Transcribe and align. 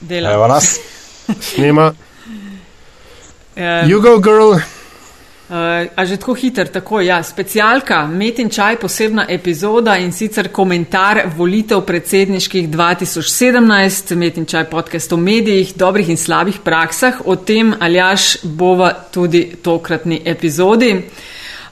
Dela. 0.00 0.32
Evo 0.32 0.46
nas. 0.48 0.78
Snema. 1.40 1.92
Eh, 3.56 3.62
You 3.88 4.00
go, 4.00 4.18
girl. 4.18 4.54
Uh, 5.50 5.56
a 5.96 6.04
že 6.06 6.16
tako 6.16 6.34
hiter, 6.34 6.68
tako 6.70 7.00
ja. 7.00 7.22
Specialka, 7.22 8.06
met 8.06 8.38
in 8.38 8.48
čaj, 8.50 8.76
posebna 8.78 9.24
epizoda 9.28 9.96
in 9.98 10.12
sicer 10.12 10.48
komentar 10.54 11.24
volitev 11.36 11.80
predsedniških 11.86 12.68
2017, 12.70 14.14
met 14.14 14.36
in 14.38 14.46
čaj 14.46 14.64
podcast 14.70 15.12
o 15.12 15.16
medijih, 15.16 15.72
dobrih 15.76 16.08
in 16.08 16.16
slabih 16.16 16.60
praksah. 16.64 17.14
O 17.24 17.34
tem 17.36 17.74
aljaš 17.80 18.36
bova 18.42 18.92
tudi 19.10 19.56
tokratni 19.62 20.20
epizodi. 20.24 20.92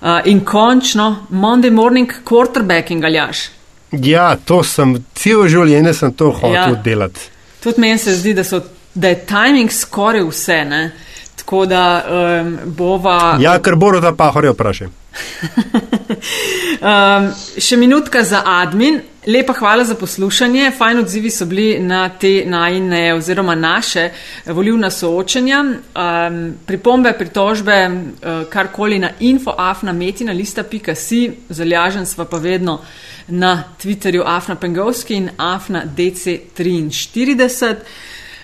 Uh, 0.00 0.08
in 0.24 0.40
končno, 0.44 1.26
Monday 1.30 1.70
morning 1.70 2.10
quarterbacking 2.24 3.04
aljaš. 3.04 3.48
Ja, 3.92 4.36
to 4.44 4.62
sem, 4.64 5.04
celo 5.14 5.46
življenje 5.48 5.94
sem 5.94 6.12
to 6.12 6.30
hotel 6.30 6.54
Ja. 6.74 6.82
delati. 6.84 7.20
Tudi 7.62 7.80
meni 7.80 7.98
se 7.98 8.14
zdi, 8.16 8.34
da, 8.34 8.44
so, 8.44 8.60
da 8.94 9.08
je 9.08 9.24
timing 9.26 9.72
skoraj 9.72 10.22
vse. 10.28 10.64
Ne? 10.64 10.90
Tako 11.36 11.66
da 11.66 12.04
um, 12.10 12.58
bova. 12.64 13.38
Ja, 13.40 13.58
ker 13.62 13.76
bodo 13.76 14.00
ta 14.00 14.12
pahorja 14.12 14.52
vprašaj. 14.52 14.88
Um, 16.18 17.30
še 17.58 17.76
minutka 17.76 18.22
za 18.24 18.42
admin. 18.46 19.00
Lepa 19.26 19.52
hvala 19.52 19.84
za 19.84 19.94
poslušanje. 19.94 20.70
Fajn 20.78 20.98
odzivi 20.98 21.30
so 21.30 21.46
bili 21.46 21.80
na 21.80 22.08
te 22.08 22.44
najne 22.46 23.14
oziroma 23.14 23.54
naše 23.54 24.10
volivna 24.46 24.90
soočenja. 24.90 25.60
Um, 25.60 26.54
pripombe, 26.66 27.12
pritožbe, 27.18 27.78
uh, 27.88 28.48
karkoli 28.50 28.98
na 28.98 29.10
infoafna 29.20 29.92
metina 29.92 30.32
lista.si, 30.32 31.30
zalažen 31.48 32.06
sva 32.06 32.24
pa 32.24 32.38
vedno 32.38 32.80
na 33.28 33.64
Twitterju 33.82 34.22
afna 34.26 34.54
pengovski 34.54 35.14
in 35.14 35.30
afna 35.36 35.84
dc43. 35.96 37.74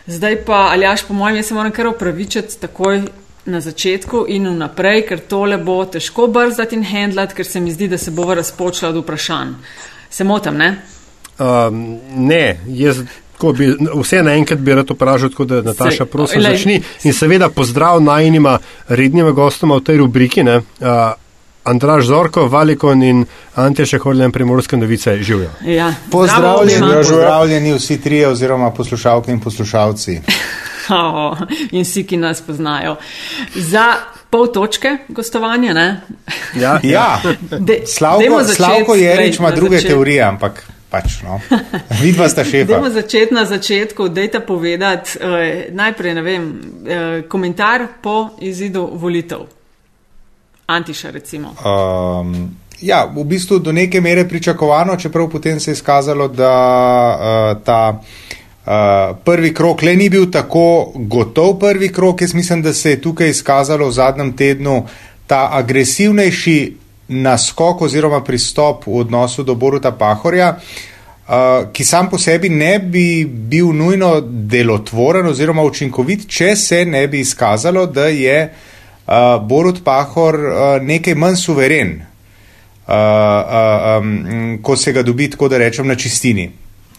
Zdaj 0.06 0.44
pa, 0.44 0.68
Aljaš, 0.72 1.06
po 1.08 1.14
mojem, 1.14 1.36
jaz 1.36 1.46
se 1.46 1.54
moram 1.54 1.72
kar 1.72 1.86
opravičiti 1.86 2.60
takoj 2.60 3.02
na 3.46 3.60
začetku 3.60 4.24
in 4.28 4.48
vnaprej, 4.48 5.04
ker 5.08 5.20
tole 5.28 5.58
bo 5.58 5.84
težko 5.84 6.26
brzdati 6.32 6.76
in 6.76 6.84
handlati, 6.84 7.34
ker 7.34 7.46
se 7.46 7.60
mi 7.60 7.72
zdi, 7.72 7.88
da 7.88 7.98
se 7.98 8.10
bova 8.10 8.34
razpočila 8.34 8.90
od 8.90 9.02
vprašanj. 9.02 9.52
Se 10.10 10.24
motam, 10.24 10.56
ne? 10.56 10.76
Um, 11.38 11.98
ne, 12.16 12.60
jaz 12.66 13.02
tako 13.34 13.52
bi, 13.52 13.66
vse 13.94 14.22
naenkrat 14.22 14.58
bi 14.58 14.74
rad 14.74 14.90
vprašal, 14.90 15.30
tako 15.30 15.44
da 15.44 15.62
Nataša, 15.62 16.06
prosim, 16.06 16.42
lej. 16.42 16.56
začni. 16.56 16.82
In 17.04 17.12
seveda 17.12 17.48
pozdrav 17.48 18.00
najnima 18.02 18.58
rednima 18.88 19.30
gostoma 19.30 19.76
v 19.76 19.84
tej 19.84 19.98
rubriki, 19.98 20.44
ne. 20.44 20.56
Uh, 20.56 21.12
Andraž 21.64 22.04
Zorko, 22.06 22.46
Valikon 22.48 23.02
in 23.02 23.24
Ante 23.54 23.86
Šeholjen, 23.86 24.32
Primorske 24.32 24.76
novice, 24.76 25.16
živijo. 25.22 25.50
Ja. 25.64 25.94
Pozdravljeni, 26.10 26.92
pozdravljeni 26.96 27.72
vsi 27.74 28.00
trije 28.00 28.28
oziroma 28.28 28.70
poslušalke 28.70 29.32
in 29.32 29.40
poslušalci. 29.40 30.20
Oh, 30.90 31.36
in 31.70 31.84
vsi, 31.84 32.04
ki 32.06 32.16
nas 32.16 32.40
poznajo. 32.42 32.96
Za 33.54 33.84
pol 34.30 34.46
točke 34.52 34.96
gostovanja, 35.08 35.72
ne? 35.72 36.00
Ja, 36.54 36.80
Ja, 36.94 37.20
De, 37.60 37.80
Slavko, 37.86 38.44
Slavko 38.44 38.94
Jerič 38.94 39.38
glej, 39.38 39.46
ima 39.46 39.50
druge 39.50 39.76
začet- 39.78 39.88
teorije, 39.88 40.22
ampak 40.22 40.64
pač 40.90 41.22
no. 41.22 41.40
Vidva 42.02 42.28
sta 42.28 42.44
šefa. 42.44 42.72
Dajmo 42.72 42.90
začeti 42.90 43.34
na 43.34 43.44
začetku, 43.44 44.08
dajte 44.08 44.40
povedati 44.40 45.18
eh, 45.20 45.66
najprej, 45.70 46.14
ne 46.14 46.22
vem, 46.22 46.44
eh, 46.86 47.22
komentar 47.28 47.86
po 48.02 48.30
izidu 48.40 48.90
volitev. 48.92 49.46
Antiša, 50.66 51.10
recimo. 51.10 51.54
Um, 51.60 52.56
ja, 52.80 53.04
v 53.06 53.24
bistvu 53.24 53.58
do 53.58 53.72
neke 53.72 54.00
mere 54.00 54.24
pričakovano, 54.28 54.96
čeprav 54.96 55.28
potem 55.30 55.60
se 55.60 55.70
je 55.70 55.72
izkazalo, 55.72 56.28
da 56.28 56.52
uh, 57.12 57.62
ta 57.64 58.00
uh, 58.66 59.16
prvi 59.24 59.54
krok 59.54 59.82
le 59.82 59.96
ni 59.96 60.08
bil 60.08 60.30
tako 60.30 60.92
gotov 60.94 61.58
prvi 61.58 61.92
krok. 61.92 62.20
Jaz 62.20 62.34
mislim, 62.34 62.62
da 62.62 62.72
se 62.72 62.90
je 62.90 63.00
tukaj 63.00 63.28
izkazalo 63.28 63.88
v 63.88 63.92
zadnjem 63.92 64.32
tednu 64.36 64.86
ta 65.26 65.48
agresivnejši 65.52 66.76
naskok 67.08 67.82
oziroma 67.82 68.24
pristop 68.24 68.86
v 68.86 68.98
odnosu 69.04 69.42
do 69.42 69.54
Boruta 69.54 69.92
Pahorja. 69.92 70.56
Uh, 71.24 71.72
ki 71.72 71.84
sam 71.84 72.10
po 72.10 72.18
sebi 72.18 72.48
ne 72.48 72.78
bi 72.78 73.24
bil 73.24 73.72
nujno 73.72 74.20
delotvoren 74.20 75.26
oziroma 75.26 75.62
učinkovit, 75.64 76.26
če 76.28 76.56
se 76.56 76.84
ne 76.84 77.06
bi 77.08 77.20
izkazalo, 77.24 77.86
da 77.86 78.10
je 78.12 78.50
uh, 79.06 79.14
Borut 79.40 79.80
Pahor 79.84 80.34
uh, 80.34 80.82
nekaj 80.82 81.14
manj 81.14 81.38
suveren, 81.40 81.94
uh, 81.96 82.92
uh, 82.92 84.02
um, 84.02 84.58
ko 84.62 84.76
se 84.76 84.92
ga 84.92 85.02
dobi, 85.02 85.30
tako 85.30 85.48
da 85.48 85.58
rečem, 85.58 85.88
na 85.88 85.96
čistini. 85.96 86.50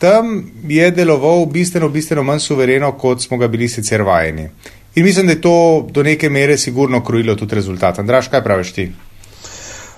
Tam 0.05 0.51
je 0.67 0.91
deloval 0.91 1.45
bistveno, 1.45 1.89
bistveno 1.89 2.23
manj 2.23 2.39
suvereno, 2.39 2.91
kot 2.91 3.21
smo 3.21 3.38
ga 3.38 3.47
bili 3.47 3.66
sicer 3.69 4.01
vajeni. 4.01 4.49
In 4.95 5.03
mislim, 5.03 5.25
da 5.25 5.33
je 5.33 5.41
to 5.41 5.88
do 5.91 6.03
neke 6.03 6.29
mere 6.29 6.57
sigurno 6.57 7.03
krojilo 7.03 7.35
tudi 7.35 7.55
rezultat. 7.55 7.99
Andraš, 7.99 8.27
kaj 8.27 8.43
praviš 8.43 8.71
ti? 8.73 8.91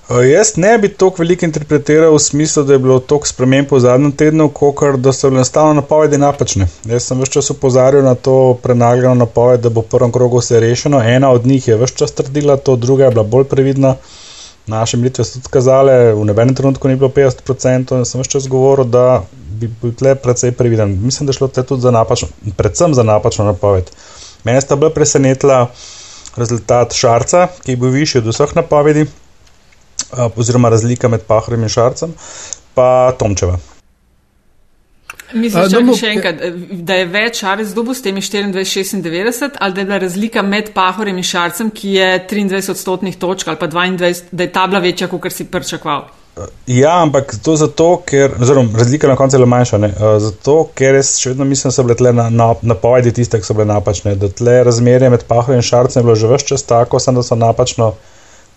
Uh, 0.08 0.16
jaz 0.24 0.54
ne 0.56 0.78
bi 0.78 0.88
toliko 0.88 1.22
veliko 1.22 1.44
interpretiral 1.44 2.14
v 2.14 2.18
smislu, 2.18 2.62
da 2.64 2.72
je 2.72 2.78
bilo 2.78 2.96
toliko 2.98 3.28
sprememb 3.28 3.68
v 3.70 3.80
zadnjem 3.84 4.12
tednu, 4.12 4.48
kot 4.48 4.96
da 4.96 5.12
so 5.12 5.28
bile 5.28 5.42
enostavno 5.42 5.74
napovedi 5.82 6.18
napačne. 6.18 6.70
Jaz 6.88 7.10
sem 7.10 7.20
vse 7.20 7.32
čas 7.32 7.50
upozarjal 7.50 8.08
na 8.08 8.14
to 8.14 8.58
prenagljeno 8.62 9.14
napoved, 9.14 9.60
da 9.60 9.68
bo 9.68 9.84
v 9.84 9.90
prvem 9.92 10.12
krogu 10.12 10.40
vse 10.40 10.60
rešeno. 10.60 11.02
Ena 11.04 11.30
od 11.36 11.46
njih 11.46 11.68
je 11.68 11.76
vse 11.76 12.00
čas 12.00 12.16
trdila 12.16 12.56
to, 12.56 12.76
druga 12.76 13.04
je 13.04 13.10
bila 13.10 13.24
bolj 13.24 13.44
previdna. 13.44 13.96
Naše 14.66 14.96
militve 14.96 15.24
so 15.24 15.36
tudi 15.36 15.52
kazale, 15.52 16.14
v 16.14 16.24
nobenem 16.24 16.54
trenutku 16.54 16.88
ni 16.88 16.96
bilo 16.96 17.12
50%, 17.12 17.98
in 17.98 18.08
sem 18.08 18.24
vse 18.24 18.30
čas 18.30 18.48
govoril, 18.48 18.88
da 18.88 19.04
bi 19.58 19.70
bil 19.82 19.94
tle 19.98 20.14
precej 20.14 20.52
previden. 20.56 20.98
Mislim, 21.02 21.26
da 21.26 21.34
je 21.34 21.40
šlo 21.40 21.48
tle 21.48 21.66
tudi 21.66 21.82
za 21.82 21.90
napačno, 21.94 22.28
predvsem 22.56 22.94
za 22.94 23.02
napačno 23.02 23.44
napoved. 23.44 23.90
Mene 24.44 24.60
sta 24.60 24.76
bolj 24.76 24.94
presenetila 24.94 25.66
rezultat 26.36 26.94
Šarca, 26.94 27.48
ki 27.64 27.74
je 27.74 27.76
bil 27.76 27.90
višji 27.90 28.22
od 28.22 28.30
vseh 28.30 28.54
napovedi 28.56 29.06
oziroma 30.36 30.68
razlika 30.68 31.08
med 31.08 31.26
Pahorjem 31.26 31.62
in 31.62 31.68
Šarcem, 31.68 32.14
pa 32.74 33.12
Tomčeva. 33.18 33.58
Mislim, 35.32 35.62
A, 35.62 35.80
bo- 35.84 35.96
še 35.96 36.08
enkrat, 36.14 36.38
eh, 36.40 36.54
da 36.88 36.94
je 36.94 37.06
več 37.12 37.42
Šarec 37.42 37.74
dobil 37.76 37.94
s 37.94 38.02
temi 38.02 38.22
24-96 38.24 39.58
ali 39.60 39.74
da 39.74 39.80
je 39.80 39.84
bila 39.84 39.98
razlika 39.98 40.42
med 40.42 40.70
Pahorjem 40.74 41.18
in 41.20 41.26
Šarcem, 41.26 41.70
ki 41.70 41.92
je 41.98 42.08
23 42.30 42.70
odstotnih 42.70 43.16
točk 43.16 43.48
ali 43.48 43.60
pa 43.60 43.68
22, 43.68 44.22
da 44.32 44.42
je 44.42 44.52
ta 44.52 44.66
bila 44.66 44.80
večja, 44.80 45.08
kot 45.08 45.32
si 45.32 45.44
pričakoval. 45.44 46.08
Ja, 46.66 47.02
ampak 47.02 47.34
to 47.42 47.56
zato, 47.56 47.88
ker, 48.06 48.34
oziroma 48.40 48.78
razlika 48.78 49.08
na 49.08 49.16
koncu 49.16 49.36
je 49.36 49.40
le 49.40 49.46
manjša, 49.46 49.78
ne, 49.78 49.88
uh, 49.88 50.16
zato, 50.22 50.56
ker 50.74 50.98
jaz 50.98 51.14
še 51.20 51.32
vedno 51.32 51.46
mislim, 51.48 51.70
da 51.70 51.76
so 51.76 51.84
bile 51.86 51.96
tle 51.98 52.12
na, 52.12 52.28
na, 52.30 52.48
napovedi 52.62 53.12
tiste, 53.16 53.40
ki 53.40 53.48
so 53.48 53.56
bile 53.56 53.68
napačne, 53.70 54.14
da 54.20 54.28
tle 54.28 54.60
razmerje 54.68 55.10
med 55.10 55.24
Pahorjem 55.28 55.62
in 55.62 55.66
Šarcem 55.66 56.02
je 56.02 56.06
bilo 56.06 56.18
že 56.18 56.30
vse 56.30 56.50
čas 56.52 56.66
tako, 56.68 57.00
samo 57.02 57.22
da 57.22 57.28
so 57.28 57.38
napačno 57.38 57.92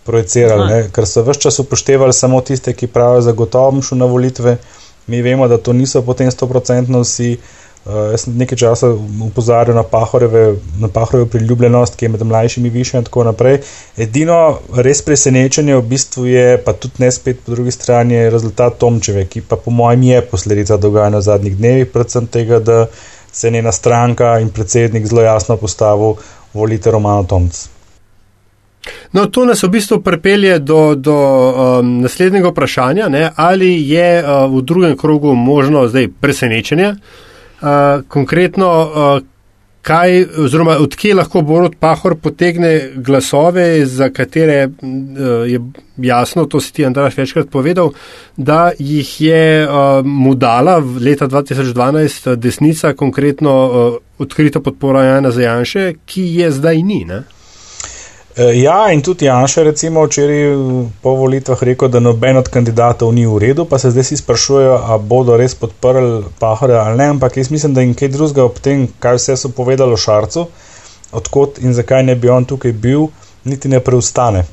projicirali, 0.06 0.68
ne, 0.68 0.84
ker 0.94 1.08
so 1.08 1.24
vse 1.26 1.40
čas 1.46 1.58
upoštevali 1.64 2.12
samo 2.12 2.40
tiste, 2.40 2.74
ki 2.76 2.90
pravijo, 2.92 3.26
zagotovo 3.30 3.78
bom 3.78 3.82
šel 3.82 4.02
na 4.02 4.10
volitve. 4.10 4.56
Mi 5.06 5.22
vemo, 5.22 5.48
da 5.50 5.58
to 5.58 5.72
niso 5.74 6.02
potem 6.06 6.30
100% 6.30 7.00
vsi. 7.02 7.32
Uh, 7.32 7.62
jaz 7.86 8.24
sem 8.24 8.36
nekaj 8.38 8.58
časa 8.58 8.92
upozarjal 9.26 9.74
na 9.76 9.82
Pahorjeve, 9.82 10.54
na 10.78 10.88
Pahorjevo 10.88 11.26
priljubljenost, 11.26 11.96
ki 11.96 12.04
je 12.04 12.08
med 12.08 12.22
mlajšimi 12.22 12.70
više 12.70 12.98
in 12.98 13.04
tako 13.04 13.24
naprej. 13.24 13.58
Edino 13.96 14.58
res 14.74 15.02
presenečenje 15.02 15.76
v 15.76 15.82
bistvu 15.82 16.26
je, 16.26 16.58
pa 16.64 16.72
tudi 16.72 17.02
ne 17.02 17.10
spet 17.12 17.40
po 17.46 17.52
drugi 17.52 17.70
strani, 17.70 18.14
je 18.14 18.30
rezultat 18.30 18.78
Tomčeve, 18.78 19.24
ki 19.26 19.40
pa 19.40 19.56
po 19.56 19.70
mojem 19.70 20.02
je 20.02 20.20
posledica 20.20 20.76
dogajanja 20.76 21.18
v 21.18 21.22
zadnjih 21.22 21.56
dnevih, 21.56 21.86
predvsem 21.86 22.26
tega, 22.26 22.58
da 22.58 22.86
se 23.32 23.46
je 23.46 23.50
njena 23.50 23.72
stranka 23.72 24.38
in 24.38 24.50
predsednik 24.50 25.06
zelo 25.06 25.22
jasno 25.22 25.56
postavil 25.56 26.14
volite 26.54 26.90
Romano 26.90 27.24
Tomc. 27.24 27.66
No, 29.12 29.26
to 29.26 29.44
nas 29.44 29.62
v 29.62 29.68
bistvu 29.68 30.00
pripelje 30.02 30.58
do, 30.58 30.94
do 30.94 31.16
um, 31.16 32.00
naslednjega 32.00 32.48
vprašanja, 32.48 33.08
ne, 33.08 33.30
ali 33.36 33.74
je 33.90 34.22
uh, 34.22 34.46
v 34.54 34.62
drugem 34.62 34.96
krogu 34.96 35.34
možno 35.34 35.88
zdaj 35.88 36.08
presenečenje. 36.20 36.88
Uh, 36.88 37.31
konkretno, 38.08 38.68
uh, 38.68 39.22
kaj, 39.82 40.24
oziroma 40.44 40.76
odkje 40.80 41.14
lahko 41.14 41.42
Borod 41.42 41.74
Pahor 41.80 42.16
potegne 42.22 42.90
glasove, 42.96 43.86
za 43.86 44.08
katere 44.10 44.66
uh, 44.66 45.50
je 45.50 45.60
jasno, 45.96 46.46
to 46.46 46.60
si 46.60 46.72
ti 46.72 46.86
Andraš 46.86 47.16
večkrat 47.18 47.50
povedal, 47.50 47.92
da 48.36 48.70
jih 48.78 49.20
je 49.20 49.66
uh, 49.66 50.06
mu 50.06 50.34
dala 50.34 50.78
leta 50.78 51.28
2012 51.28 52.34
desnica, 52.36 52.94
konkretno 52.94 53.54
uh, 53.66 54.00
odkrita 54.18 54.60
podpora 54.60 55.04
Jana 55.04 55.30
Zajanše, 55.30 55.92
ki 56.06 56.26
je 56.34 56.50
zdaj 56.50 56.82
ni. 56.82 57.04
Ne? 57.04 57.22
E, 58.36 58.44
Ja, 58.56 58.92
in 58.92 59.02
tudi 59.02 59.24
Janša 59.24 59.60
je 59.60 59.72
včeraj 59.72 60.56
po 61.02 61.10
volitvah 61.10 61.62
rekel, 61.62 61.88
da 61.88 62.00
noben 62.00 62.36
od 62.36 62.48
kandidatov 62.48 63.12
ni 63.12 63.26
v 63.26 63.38
redu, 63.38 63.64
pa 63.64 63.78
se 63.78 63.90
zdaj 63.90 64.04
si 64.04 64.16
sprašujejo, 64.16 64.78
a 64.88 64.98
bodo 64.98 65.36
res 65.36 65.54
podprli 65.54 66.24
Pahorja 66.38 66.80
ali 66.80 66.98
ne, 66.98 67.04
ampak 67.04 67.36
jaz 67.36 67.50
mislim, 67.50 67.74
da 67.74 67.80
jim 67.80 67.94
kaj 67.94 68.08
drugega 68.08 68.44
ob 68.44 68.58
tem, 68.58 68.88
kaj 68.98 69.20
vse 69.20 69.36
so 69.36 69.52
povedali 69.52 69.92
o 69.92 70.00
Šarcu, 70.00 70.46
odkot 71.12 71.60
in 71.60 71.74
zakaj 71.74 72.02
ne 72.02 72.16
bi 72.16 72.28
on 72.28 72.44
tukaj 72.44 72.72
bil, 72.72 73.08
niti 73.44 73.68
ne 73.68 73.80
preustane. 73.80 74.44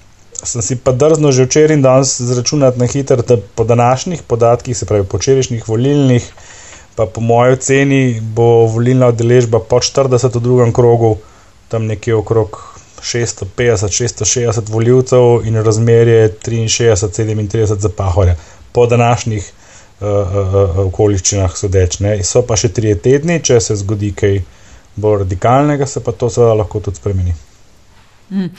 Sem 0.43 0.61
si 0.61 0.75
pa 0.75 0.91
drzno 0.91 1.31
že 1.31 1.45
včeraj 1.47 1.75
in 1.75 1.81
danes 1.81 2.21
zračunati 2.21 2.79
na 2.79 2.87
hitro, 2.87 3.23
da 3.23 3.37
po 3.55 3.63
današnjih 3.63 4.23
podatkih, 4.23 4.77
se 4.77 4.85
pravi 4.85 5.03
po 5.03 5.17
včerajšnjih 5.17 5.67
volilnih 5.67 6.31
pa 6.99 7.05
po 7.05 7.21
mojem 7.21 7.53
oceni 7.53 8.19
bo 8.19 8.65
volilna 8.67 9.07
udeležba 9.07 9.61
po 9.63 9.77
40 9.79 10.35
v 10.35 10.41
drugem 10.43 10.73
krogu, 10.75 11.13
tam 11.71 11.85
nekje 11.87 12.15
okrog 12.15 12.68
650-660 13.01 14.69
voljivcev 14.69 15.47
in 15.47 15.63
razmerje 15.63 16.29
63-37 16.45 17.79
za 17.79 17.89
pahorja. 17.97 18.35
Po 18.71 18.85
današnjih 18.85 19.51
uh, 19.99 20.07
uh, 20.07 20.79
okoliščinah 20.85 21.55
sodeč. 21.55 21.99
Ne. 21.99 22.23
So 22.23 22.41
pa 22.47 22.57
še 22.59 22.71
tri 22.73 22.95
tedni, 22.95 23.39
če 23.43 23.59
se 23.59 23.75
zgodi 23.79 24.11
kaj 24.15 24.41
bolj 24.99 25.23
radikalnega, 25.23 25.87
se 25.87 26.03
pa 26.03 26.11
to 26.11 26.29
seveda 26.29 26.53
lahko 26.61 26.79
tudi 26.79 27.01
spremeni. 27.01 27.35
Mm. 28.29 28.51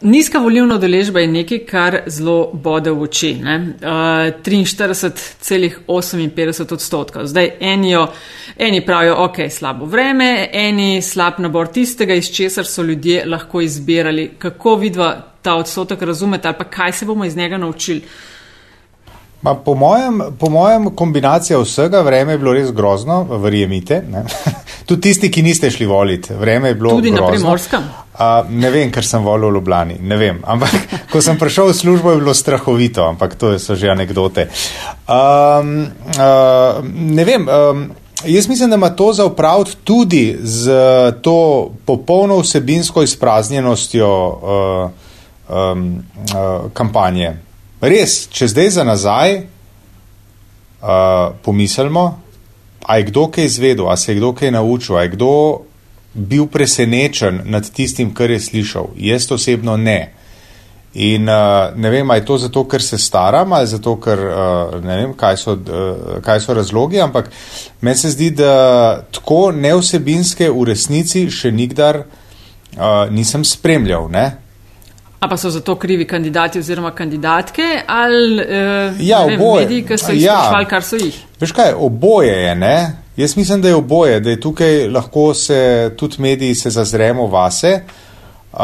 Nizka 0.00 0.38
volilna 0.38 0.78
deležba 0.78 1.20
je 1.20 1.26
nekaj, 1.32 1.58
kar 1.64 2.02
zelo 2.06 2.50
bode 2.52 2.90
v 2.92 3.02
oči. 3.02 3.40
Uh, 3.40 3.46
43,58 4.44 6.74
odstotkov. 6.74 7.26
Zdaj 7.26 7.50
enijo, 7.60 8.06
eni 8.58 8.86
pravijo, 8.86 9.24
ok, 9.24 9.36
slabo 9.50 9.84
vreme, 9.88 10.48
eni 10.52 11.02
slab 11.02 11.32
nabor 11.40 11.66
tistega, 11.72 12.14
iz 12.14 12.28
česar 12.28 12.66
so 12.66 12.82
ljudje 12.82 13.24
lahko 13.26 13.60
izbirali. 13.60 14.30
Kako 14.38 14.74
vidva 14.74 15.16
ta 15.42 15.54
odstotek 15.56 16.02
razumete 16.02 16.48
ali 16.48 16.56
pa 16.58 16.64
kaj 16.64 16.92
se 16.92 17.06
bomo 17.06 17.24
iz 17.24 17.36
njega 17.36 17.56
naučili? 17.56 18.02
Ma, 19.42 19.54
po, 19.54 19.74
mojem, 19.74 20.20
po 20.38 20.50
mojem 20.50 20.96
kombinacija 20.96 21.58
vsega 21.58 22.00
vreme 22.00 22.32
je 22.32 22.38
bilo 22.38 22.52
res 22.52 22.72
grozno, 22.72 23.22
verjemite. 23.22 24.02
Tudi 24.86 25.00
tisti, 25.08 25.30
ki 25.30 25.42
niste 25.42 25.70
šli 25.70 25.86
voliti, 25.86 26.34
vreme 26.34 26.68
je 26.68 26.74
bilo 26.74 26.90
Tudi 26.90 27.10
grozno. 27.10 27.26
na 27.26 27.32
primorskem. 27.32 27.82
Uh, 28.16 28.50
ne 28.50 28.70
vem, 28.70 28.90
ker 28.94 29.04
sem 29.04 29.22
volil 29.22 29.50
v 29.50 29.58
Ljubljani. 29.58 29.98
Ne 30.00 30.16
vem. 30.16 30.38
Ampak, 30.46 30.70
ko 31.12 31.22
sem 31.22 31.38
prišel 31.38 31.72
v 31.72 31.74
službo, 31.74 32.14
je 32.14 32.20
bilo 32.22 32.34
strahovito, 32.34 33.02
ampak 33.04 33.34
to 33.34 33.58
so 33.58 33.74
že 33.74 33.90
anekdote. 33.90 34.46
Um, 35.10 35.90
uh, 36.14 36.80
ne 36.86 37.24
vem. 37.26 37.48
Um, 37.50 37.90
jaz 38.24 38.48
mislim, 38.48 38.70
da 38.70 38.78
ima 38.78 38.90
to 38.90 39.12
za 39.12 39.26
upraviti 39.26 39.76
tudi 39.84 40.36
z 40.40 40.70
to 41.22 41.70
popolno 41.84 42.38
vsebinsko 42.38 43.02
izpraznjenostjo 43.02 44.08
uh, 44.08 44.90
um, 45.48 46.04
uh, 46.30 46.70
kampanje. 46.72 47.36
Res, 47.80 48.28
če 48.30 48.48
zdaj 48.48 48.70
za 48.70 48.84
nazaj 48.84 49.36
uh, 49.36 51.34
pomislimo, 51.42 52.20
a 52.84 52.96
je 52.98 53.08
kdo 53.08 53.28
kaj 53.30 53.44
izvedel, 53.44 53.88
a 53.90 53.96
se 53.96 54.12
je 54.12 54.16
kdo 54.16 54.32
kaj 54.32 54.50
naučil, 54.50 54.96
a 54.96 55.02
je 55.02 55.08
kdo 55.08 55.32
bil 56.14 56.46
presenečen 56.46 57.40
nad 57.44 57.70
tistim, 57.70 58.14
kar 58.14 58.30
je 58.30 58.40
slišal. 58.40 58.88
Jaz 58.96 59.30
osebno 59.32 59.76
ne. 59.76 60.12
In 60.94 61.28
uh, 61.28 61.76
ne 61.76 61.90
vem, 61.90 62.10
ali 62.10 62.20
je 62.20 62.24
to 62.24 62.38
zato, 62.38 62.64
ker 62.64 62.82
se 62.82 62.98
staram, 62.98 63.52
ali 63.52 63.66
zato, 63.66 63.98
ker 64.00 64.18
uh, 64.18 64.84
ne 64.84 64.96
vem, 64.96 65.12
kaj 65.12 65.36
so, 65.36 65.52
uh, 65.52 66.22
kaj 66.24 66.40
so 66.40 66.54
razlogi, 66.56 67.00
ampak 67.00 67.28
meni 67.80 67.96
se 67.96 68.10
zdi, 68.10 68.30
da 68.30 69.02
tako 69.12 69.50
neosebinske 69.52 70.48
v 70.50 70.64
resnici 70.70 71.26
še 71.30 71.52
nikdar 71.52 72.00
uh, 72.00 73.12
nisem 73.12 73.44
spremljal. 73.44 74.08
Ne? 74.08 74.24
A 75.20 75.28
pa 75.28 75.36
so 75.36 75.50
za 75.50 75.60
to 75.60 75.74
krivi 75.74 76.06
kandidati 76.06 76.58
oziroma 76.58 76.90
kandidatke 76.90 77.62
ali 77.86 78.34
uh, 78.34 79.00
ja, 79.00 79.24
vem, 79.24 79.40
mediji, 79.58 79.84
ki 79.86 79.98
so 79.98 80.12
jih 80.12 80.22
ja. 80.22 80.36
sprašvali, 80.36 80.66
kar 80.68 80.84
so 80.84 80.96
jih? 81.00 81.16
Veš 81.40 81.52
kaj, 81.56 81.72
oboje 81.72 82.34
je, 82.42 82.54
ne? 82.54 82.76
Jaz 83.16 83.36
mislim, 83.36 83.62
da 83.62 83.68
je 83.68 83.74
oboje, 83.74 84.20
da 84.20 84.30
je 84.30 84.40
tukaj 84.40 84.88
lahko 84.88 85.34
se 85.34 85.92
tudi 85.96 86.16
mediji 86.18 86.54
se 86.54 86.70
zazremo 86.70 87.26
vase. 87.26 87.80
Uh, 88.52 88.60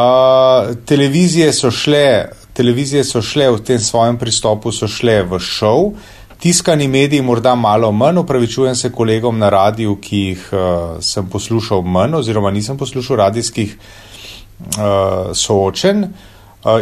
televizije, 0.85 1.53
so 1.53 1.71
šle, 1.71 2.29
televizije 2.53 3.05
so 3.05 3.23
šle 3.23 3.49
v 3.51 3.63
tem 3.65 3.79
svojem 3.81 4.19
pristopu, 4.19 4.73
so 4.73 4.89
šle 4.89 5.23
v 5.23 5.39
šov, 5.41 5.95
tiskani 6.41 6.89
mediji 6.89 7.23
morda 7.23 7.55
malo 7.55 7.93
manj, 7.93 8.19
upravičujem 8.19 8.77
se 8.77 8.93
kolegom 8.93 9.39
na 9.39 9.49
radiju, 9.49 9.97
ki 10.01 10.19
jih 10.19 10.49
uh, 10.53 10.61
sem 11.01 11.29
poslušal 11.29 11.81
manj 11.83 12.19
oziroma 12.21 12.51
nisem 12.51 12.77
poslušal 12.77 13.17
radijskih 13.17 13.77
uh, 13.77 15.33
soočen. 15.33 16.05
Uh, 16.05 16.32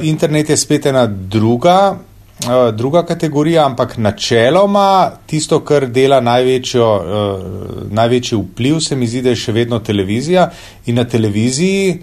internet 0.03 0.50
je 0.50 0.56
spet 0.56 0.87
ena 0.87 1.06
druga 1.06 1.97
uh, 2.44 2.75
druga 2.75 3.03
kategorija, 3.03 3.67
ampak 3.67 3.97
načeloma 3.97 5.11
tisto, 5.27 5.61
kar 5.65 5.87
dela 5.87 6.21
največjo, 6.21 6.87
uh, 6.97 7.93
največji 7.93 8.38
vpliv, 8.38 8.81
se 8.81 8.97
mi 8.97 9.06
zdi, 9.06 9.23
da 9.23 9.35
je 9.35 9.43
še 9.44 9.53
vedno 9.53 9.79
televizija. 9.79 10.50
In 10.87 11.00
na 11.00 11.05
televiziji, 11.05 11.99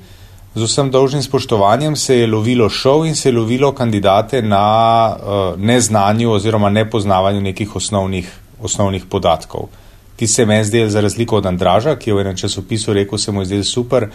z 0.55 0.65
vsem 0.65 0.91
dolžnim 0.91 1.23
spoštovanjem, 1.23 1.95
se 1.95 2.19
je 2.19 2.27
lovilo 2.27 2.69
šov 2.69 3.05
in 3.05 3.15
se 3.15 3.29
je 3.29 3.35
lovilo 3.35 3.71
kandidate 3.71 4.41
na 4.41 5.57
neznanju 5.57 6.31
oziroma 6.31 6.69
nepoznavanju 6.69 7.41
nekih 7.41 7.75
osnovnih, 7.75 8.31
osnovnih 8.61 9.05
podatkov. 9.05 9.69
Ti 10.17 10.27
se 10.27 10.45
meni 10.45 10.65
zdel, 10.65 10.89
za 10.89 11.01
razliko 11.01 11.37
od 11.37 11.45
Andraža, 11.45 11.95
ki 11.95 12.09
je 12.09 12.13
v 12.15 12.21
enem 12.25 12.37
časopisu 12.37 12.93
rekel, 12.93 13.17
se 13.21 13.31
mu 13.31 13.41
je 13.41 13.51
zdel 13.51 13.63
super, 13.63 14.09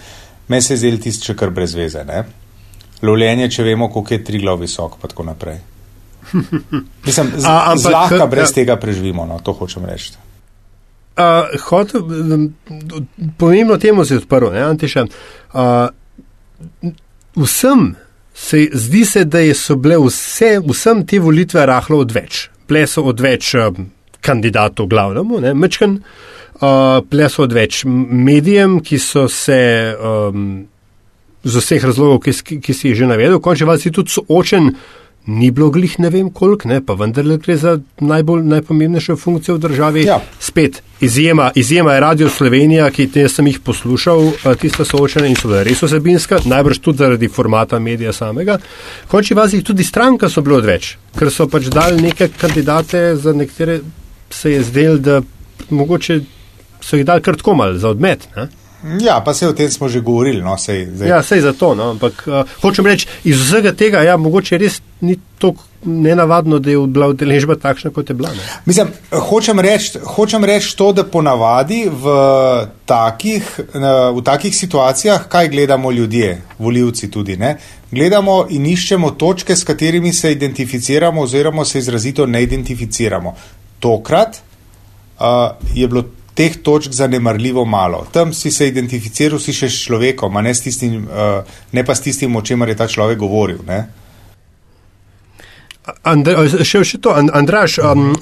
meni 0.49 0.63
se 0.63 0.75
je 0.75 0.79
zdel 0.83 0.99
tisti, 0.99 1.29
če 1.29 1.37
kar 1.39 1.55
brez 1.55 1.77
veze. 1.79 2.03
Ne? 2.05 2.25
Lovljenje, 3.03 3.51
če 3.51 3.65
vemo, 3.67 3.89
koliko 3.91 4.15
je 4.15 4.25
tri 4.25 4.39
glav 4.39 4.61
visok, 4.63 4.99
pa 5.01 5.09
tako 5.11 5.27
naprej. 5.27 5.59
Mislim, 7.07 7.33
z, 7.37 7.47
A, 7.47 7.73
ampak, 7.73 7.83
zlahka 7.83 8.27
brez 8.27 8.51
ja. 8.51 8.55
tega 8.61 8.77
preživimo, 8.77 9.27
no, 9.27 9.41
to 9.43 9.55
hočem 9.59 9.87
reči. 9.89 10.15
Uh, 11.13 11.51
hot, 11.67 11.93
pomembno 13.39 13.77
temu 13.77 14.05
se 14.05 14.15
je 14.15 14.23
odprlo, 14.23 14.53
ne, 14.53 14.63
Antiša. 14.65 15.05
Uh, 15.53 16.93
vsem 17.37 17.95
se 18.35 18.69
zdi 18.73 19.05
se, 19.05 19.25
da 19.25 19.43
so 19.55 19.77
bile 19.77 19.99
vse, 20.01 20.57
vsem 20.65 21.07
te 21.07 21.21
volitve 21.21 21.67
rahlo 21.67 21.99
odveč. 22.07 22.47
Ple 22.67 22.87
so 22.87 23.05
odveč 23.11 23.55
uh, 23.55 23.75
kandidatov 24.25 24.89
glavnemu, 24.89 25.41
ne, 25.43 25.53
mečken, 25.55 25.99
uh, 25.99 27.03
ple 27.11 27.29
so 27.29 27.45
odveč 27.45 27.83
medijem, 27.85 28.81
ki 28.81 28.99
so 28.99 29.27
se 29.29 29.61
um, 29.99 30.63
z 31.45 31.63
vseh 31.63 31.85
razlogov, 31.85 32.23
ki, 32.25 32.61
ki 32.61 32.75
si 32.75 32.89
jih 32.89 32.99
že 33.03 33.07
navedel, 33.11 33.41
končni 33.41 33.67
vas 33.67 33.87
je 33.87 33.93
tudi 33.93 34.15
soočen 34.15 34.73
ni 35.27 35.51
bilo 35.51 35.71
glih 35.71 35.99
ne 35.99 36.11
vem 36.11 36.31
koliko, 36.31 36.69
ne, 36.69 36.81
pa 36.85 36.95
vendarle 36.99 37.37
gre 37.39 37.57
za 37.57 37.77
najbolj 38.01 38.43
najpomembnejšo 38.43 39.17
funkcijo 39.17 39.55
v 39.55 39.61
državi. 39.63 40.05
Ja. 40.05 40.19
Spet, 40.41 40.83
izjema, 41.01 41.51
izjema 41.55 41.95
je 41.95 42.01
Radio 42.01 42.29
Slovenija, 42.29 42.91
ki 42.91 43.07
te 43.07 43.29
sem 43.29 43.47
jih 43.47 43.61
poslušal, 43.61 44.33
tista 44.61 44.85
soočena 44.85 45.27
in 45.31 45.37
so 45.39 45.49
bila 45.49 45.63
res 45.63 45.83
osebinska, 45.83 46.41
najbrž 46.45 46.79
tudi 46.83 46.99
zaradi 47.05 47.29
formata 47.29 47.79
medija 47.79 48.13
samega. 48.13 48.59
Konči 49.09 49.35
vas 49.35 49.55
jih 49.55 49.63
tudi 49.65 49.85
stranka 49.85 50.29
so 50.29 50.43
bilo 50.43 50.59
odveč, 50.59 50.97
ker 51.19 51.31
so 51.31 51.47
pač 51.47 51.71
dali 51.71 52.03
neke 52.03 52.29
kandidate, 52.39 53.15
za 53.17 53.33
nekatere 53.33 53.81
se 54.31 54.53
je 54.53 54.63
zdel, 54.63 54.99
da 54.99 55.21
mogoče 55.71 56.21
so 56.81 56.99
jih 56.99 57.07
dali 57.07 57.23
kar 57.23 57.39
tako 57.39 57.55
mal 57.55 57.79
za 57.79 57.95
odmet. 57.95 58.27
Ne. 58.37 58.49
Ja, 59.01 59.21
pa 59.25 59.35
se 59.35 59.49
o 59.49 59.53
tem 59.53 59.71
smo 59.71 59.89
že 59.89 60.01
govorili. 60.01 60.43
No, 60.43 60.57
sej, 60.59 60.89
ja, 61.07 61.23
sej 61.23 61.41
za 61.41 61.53
to. 61.53 61.75
No, 61.75 61.91
ampak 61.91 62.25
uh, 62.27 62.43
hočem 62.63 62.87
reči, 62.87 63.07
iz 63.25 63.39
vsega 63.39 63.73
tega, 63.73 64.03
ja, 64.03 64.17
mogoče 64.17 64.59
res 64.59 64.81
ni 65.01 65.19
tako 65.39 65.63
nenavadno, 65.85 66.59
da 66.59 66.71
je 66.71 66.79
bila 66.87 67.09
udeležba 67.09 67.55
takšna, 67.59 67.91
kot 67.91 68.11
je 68.11 68.15
bila. 68.15 68.31
Ne. 68.31 68.43
Mislim, 68.67 68.89
hočem 69.11 69.61
reči 69.61 69.99
reč 70.47 70.75
to, 70.75 70.93
da 70.93 71.05
ponavadi 71.05 71.89
v 71.91 72.15
takih, 72.87 73.61
v 74.15 74.23
takih 74.25 74.57
situacijah, 74.57 75.27
kaj 75.29 75.49
gledamo 75.49 75.93
ljudje, 75.93 76.43
voljivci 76.59 77.11
tudi, 77.11 77.37
ne, 77.37 77.57
gledamo 77.91 78.47
in 78.51 78.67
iščemo 78.67 79.11
točke, 79.11 79.57
s 79.57 79.65
katerimi 79.65 80.13
se 80.13 80.33
identificiramo 80.33 81.23
oziroma 81.23 81.65
se 81.65 81.79
izrazito 81.79 82.27
ne 82.27 82.43
identificiramo. 82.43 83.35
Tokrat 83.81 84.39
uh, 85.19 85.25
je 85.75 85.89
bilo 85.89 86.05
teh 86.35 86.57
točk 86.63 86.93
zanemarljivo 86.93 87.65
malo. 87.65 88.07
Tam 88.13 88.33
si 88.33 88.51
se 88.51 88.69
identificiral 88.69 89.41
si 89.41 89.53
še 89.53 89.69
s 89.69 89.85
človekom, 89.87 90.39
ne, 90.43 90.55
s 90.55 90.65
tistim, 90.65 91.05
uh, 91.05 91.43
ne 91.73 91.85
pa 91.85 91.95
s 91.95 92.05
tistim, 92.05 92.37
o 92.37 92.43
čemer 92.43 92.73
je 92.73 92.79
ta 92.81 92.89
človek 92.89 93.19
govoril. 93.19 93.61
Ne. 93.69 93.85
Andra, 96.07 96.45
še, 96.47 96.85
še 96.87 97.01
to, 97.03 97.11
Andraš, 97.11 97.81
um, 97.83 98.13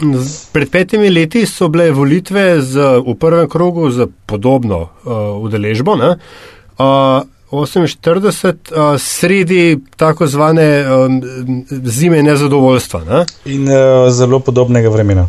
pred 0.55 0.71
petimi 0.73 1.11
leti 1.13 1.45
so 1.47 1.69
bile 1.69 1.91
volitve 1.93 2.63
z, 2.65 2.87
v 3.05 3.15
prvem 3.21 3.51
krogu 3.53 3.91
z 3.93 4.09
podobno 4.27 4.87
uh, 4.87 5.37
udeležbo. 5.45 5.99
Uh, 6.01 7.21
48 7.51 8.49
uh, 8.55 8.95
sredi 8.97 9.79
tako 9.99 10.27
zvane 10.27 10.87
um, 10.87 11.21
zime 11.69 12.23
nezadovoljstva. 12.23 13.03
Ne? 13.05 13.25
In 13.45 13.69
uh, 13.69 14.09
zelo 14.15 14.41
podobnega 14.41 14.89
vremena. 14.89 15.27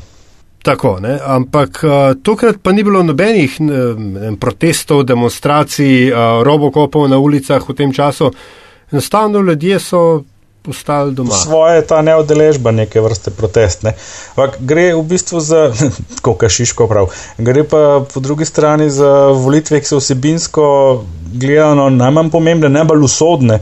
Tako, 0.61 0.99
ne? 1.01 1.19
ampak 1.25 1.81
uh, 1.83 1.91
tokrat 2.23 2.61
pa 2.61 2.71
ni 2.71 2.83
bilo 2.83 3.01
nobenih 3.03 3.55
ne, 3.61 4.35
protestov, 4.37 5.03
demonstracij, 5.03 6.11
uh, 6.11 6.43
robokopov 6.45 7.09
na 7.09 7.17
ulicah 7.17 7.69
v 7.69 7.73
tem 7.73 7.93
času. 7.93 8.29
Enostavno 8.91 9.41
ljudje 9.41 9.79
so 9.79 10.23
postali 10.61 11.13
doma. 11.13 11.33
Svoje 11.33 11.75
je 11.75 11.87
ta 11.87 12.01
neodeležba 12.01 12.71
neke 12.71 13.01
vrste 13.01 13.31
protest. 13.31 13.83
Ne? 13.83 13.93
Gre 14.59 14.93
v 14.95 15.03
bistvu 15.03 15.39
za, 15.39 15.71
tako 16.15 16.33
kašiško 16.33 16.87
prav, 16.87 17.09
gre 17.37 17.63
pa 17.63 18.05
po 18.13 18.19
drugi 18.19 18.45
strani 18.45 18.89
za 18.89 19.31
volitve, 19.33 19.81
ki 19.81 19.87
so 19.87 19.97
vsebinsko 19.97 20.65
gledano 21.33 21.89
najmanj 21.89 22.29
pomembne, 22.29 22.69
najbolj 22.69 23.07
usodne, 23.07 23.59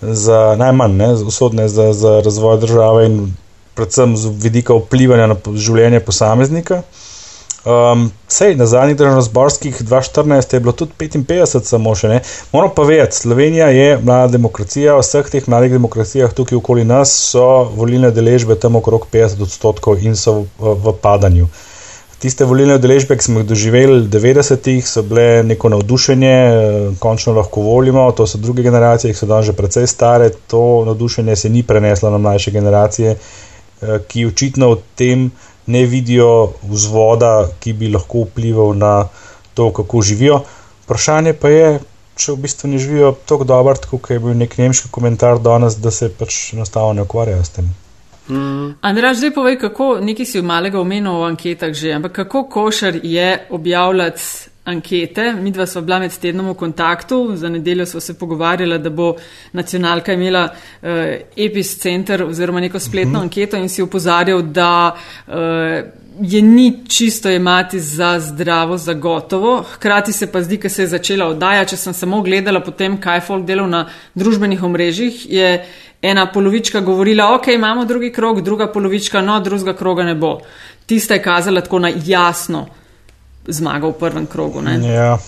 za, 0.00 0.54
najmanj 0.58 0.94
ne, 0.96 1.10
usodne 1.26 1.68
za, 1.68 1.92
za 1.92 2.20
razvoj 2.24 2.60
države 2.60 3.06
in 3.06 3.18
predvsem 3.76 4.16
z 4.16 4.32
vidika 4.42 4.74
vplivanja 4.74 5.28
na 5.30 5.36
življenje 5.54 6.00
posameznika. 6.00 6.82
Um, 7.66 8.12
sej, 8.30 8.54
na 8.54 8.66
zadnjih 8.66 8.94
državno-zborskih 8.96 9.80
2014 9.82 10.54
je 10.54 10.60
bilo 10.60 10.72
tudi 10.72 10.92
55, 10.98 11.64
samo 11.66 11.94
še 11.98 12.08
ne. 12.08 12.18
Moramo 12.52 12.70
pa 12.74 12.84
vedeti, 12.86 13.16
Slovenija 13.18 13.72
je 13.74 13.96
mlada 13.98 14.30
demokracija, 14.36 14.94
v 14.94 15.02
vseh 15.02 15.30
teh 15.32 15.48
mladih 15.50 15.74
demokracijah 15.74 16.30
tukaj 16.30 16.60
okoli 16.60 16.84
nas 16.86 17.10
so 17.32 17.64
volilne 17.74 18.12
deležbe 18.14 18.54
tam 18.54 18.78
okrog 18.78 19.08
50 19.10 19.42
odstotkov 19.48 19.98
in 20.06 20.14
so 20.14 20.44
v, 20.60 20.76
v 20.84 20.94
padanju. 21.02 21.48
Tiste 22.22 22.46
volilne 22.46 22.78
deležbe, 22.78 23.18
ki 23.18 23.26
smo 23.26 23.42
jih 23.42 23.48
doživeli 23.50 23.98
v 24.04 24.12
90-ih, 24.14 24.86
so 24.86 25.02
bile 25.02 25.42
neko 25.44 25.72
navdušenje, 25.74 26.36
končno 27.02 27.34
lahko 27.34 27.66
volimo, 27.66 28.06
to 28.14 28.28
so 28.30 28.38
druge 28.38 28.62
generacije, 28.62 29.10
ki 29.10 29.18
so 29.18 29.26
danes 29.26 29.50
že 29.50 29.56
precej 29.58 29.90
stare, 29.90 30.30
to 30.46 30.62
navdušenje 30.86 31.36
se 31.36 31.50
ni 31.50 31.66
preneslo 31.66 32.14
na 32.14 32.22
mlajše 32.22 32.54
generacije, 32.54 33.18
eh, 33.18 33.44
ki 34.08 34.26
očitno 34.26 34.70
v 34.74 34.80
tem 34.94 35.30
ne 35.66 35.86
vidijo 35.86 36.52
vzvoda, 36.62 37.48
ki 37.60 37.72
bi 37.72 37.90
lahko 37.92 38.26
vplival 38.28 38.76
na 38.78 39.08
to, 39.54 39.72
kako 39.72 40.02
živijo. 40.02 40.42
Vprašanje 40.84 41.32
pa 41.32 41.50
je, 41.50 41.70
če 42.16 42.32
v 42.32 42.42
bistvu 42.44 42.70
ne 42.70 42.78
živijo 42.78 43.14
tako 43.26 43.44
dobro, 43.44 43.74
kot 43.90 44.10
je 44.10 44.20
bil 44.22 44.36
nek 44.38 44.58
nemški 44.58 44.92
komentar 44.94 45.40
danes, 45.42 45.80
da 45.82 45.90
se 45.90 46.08
pač 46.12 46.52
enostavno 46.54 46.92
ne 46.92 47.02
ukvarjajo 47.02 47.44
s 47.44 47.56
tem. 47.58 47.72
Mm. 48.28 48.74
Andraž, 48.82 49.20
zdaj 49.20 49.34
povej, 49.34 49.58
kako, 49.58 49.98
nekaj 50.02 50.26
si 50.26 50.40
v 50.40 50.46
malega 50.46 50.80
omenil 50.80 51.20
v 51.20 51.28
anketah 51.30 51.74
že, 51.74 51.94
ampak 51.94 52.12
kako 52.24 52.46
košar 52.50 52.98
je 53.02 53.46
objavljati 53.50 54.45
ankete. 54.66 55.32
Mi 55.32 55.50
dva 55.50 55.66
smo 55.66 55.80
bila 55.82 55.98
med 56.02 56.14
tednom 56.18 56.48
v 56.50 56.54
kontaktu, 56.58 57.20
za 57.34 57.48
nedeljo 57.48 57.86
smo 57.86 58.00
se 58.00 58.18
pogovarjali, 58.18 58.78
da 58.78 58.90
bo 58.90 59.14
nacionalka 59.52 60.12
imela 60.12 60.48
uh, 60.48 60.88
EPIS 61.36 61.78
center 61.78 62.24
oziroma 62.24 62.60
neko 62.60 62.78
spletno 62.78 63.10
uh 63.10 63.12
mhm. 63.12 63.18
-huh. 63.18 63.22
anketo 63.22 63.56
in 63.56 63.68
si 63.68 63.82
upozarjal, 63.82 64.42
da 64.42 64.96
uh, 65.26 65.34
je 66.20 66.42
ni 66.42 66.84
čisto 66.88 67.30
imati 67.30 67.80
za 67.80 68.20
zdravo, 68.20 68.78
za 68.78 68.92
gotovo. 68.92 69.64
Hkrati 69.72 70.12
se 70.12 70.32
pa 70.32 70.42
zdi, 70.42 70.56
ker 70.56 70.70
se 70.70 70.82
je 70.82 70.86
začela 70.86 71.26
oddaja, 71.26 71.64
če 71.64 71.76
sem 71.76 71.92
samo 71.92 72.22
gledala 72.22 72.60
potem, 72.60 73.00
kaj 73.00 73.20
folk 73.20 73.44
delal 73.46 73.68
na 73.68 73.86
družbenih 74.14 74.62
omrežjih, 74.62 75.30
je 75.32 75.66
ena 76.02 76.26
polovička 76.32 76.80
govorila, 76.80 77.34
ok, 77.34 77.46
imamo 77.48 77.84
drugi 77.84 78.12
krog, 78.12 78.40
druga 78.40 78.72
polovička, 78.72 79.20
no, 79.20 79.40
drugega 79.40 79.74
kroga 79.74 80.04
ne 80.04 80.14
bo. 80.14 80.40
Tista 80.86 81.14
je 81.14 81.22
kazala 81.22 81.60
tako 81.60 81.78
na 81.78 81.92
jasno 82.04 82.66
zmagal 83.48 83.90
v 83.90 83.98
prvem 83.98 84.26
krogu. 84.26 84.62
Ja. 84.82 85.18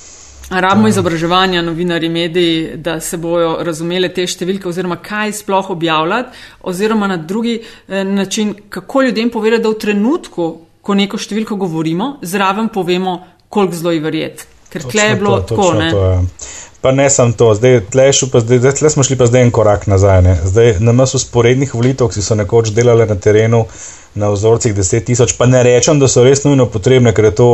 Rabimo 0.50 0.88
izobraževanja, 0.88 1.62
novinari, 1.62 2.08
mediji, 2.08 2.76
da 2.76 3.00
se 3.00 3.16
bojo 3.20 3.58
razumele 3.64 4.08
te 4.08 4.24
številke, 4.26 4.68
oziroma 4.68 4.96
kaj 5.04 5.34
sploh 5.42 5.74
objavljati, 5.74 6.38
oziroma 6.70 7.06
na 7.10 7.18
drugi 7.20 7.58
eh, 7.60 8.04
način, 8.04 8.54
kako 8.68 9.02
ljudem 9.02 9.30
povedati, 9.30 9.62
da 9.62 9.74
v 9.74 9.80
trenutku, 9.82 10.46
ko 10.80 10.96
neko 10.96 11.20
številko 11.20 11.58
govorimo, 11.60 12.14
zraven 12.22 12.70
povemo, 12.72 13.18
koliko 13.48 13.76
zelo 13.76 13.92
je 13.92 14.00
verjet. 14.00 14.46
Ker 14.72 14.88
tle 14.88 15.04
je 15.10 15.20
bilo 15.20 15.36
to, 15.40 15.52
tako. 15.52 15.68
Ne? 15.76 15.90
To, 15.92 16.06
ja. 16.14 16.56
Pa 16.80 16.92
ne 16.92 17.10
samo 17.10 17.34
to, 17.36 17.50
zdaj, 17.58 17.80
tle, 17.92 18.08
pa 18.32 18.40
zdaj, 18.40 18.72
tle 18.78 18.90
smo 18.94 19.04
šli 19.04 19.18
pa 19.20 19.26
zdaj 19.28 19.42
en 19.42 19.52
korak 19.52 19.86
nazaj. 19.90 20.22
Ne? 20.22 20.34
Zdaj, 20.44 20.76
na 20.80 20.94
nas 20.96 21.12
usporednih 21.18 21.74
volitev, 21.74 22.08
ki 22.08 22.24
so 22.24 22.38
nekoč 22.38 22.72
delali 22.72 23.04
na 23.08 23.18
terenu 23.20 23.66
na 24.14 24.30
vzorcih 24.32 24.72
10 24.74 25.04
tisoč, 25.04 25.36
pa 25.36 25.46
ne 25.46 25.60
rečem, 25.66 26.00
da 26.00 26.08
so 26.08 26.24
res 26.24 26.44
nujno 26.46 26.68
potrebne, 26.70 27.12
ker 27.12 27.28
je 27.28 27.34
to 27.36 27.48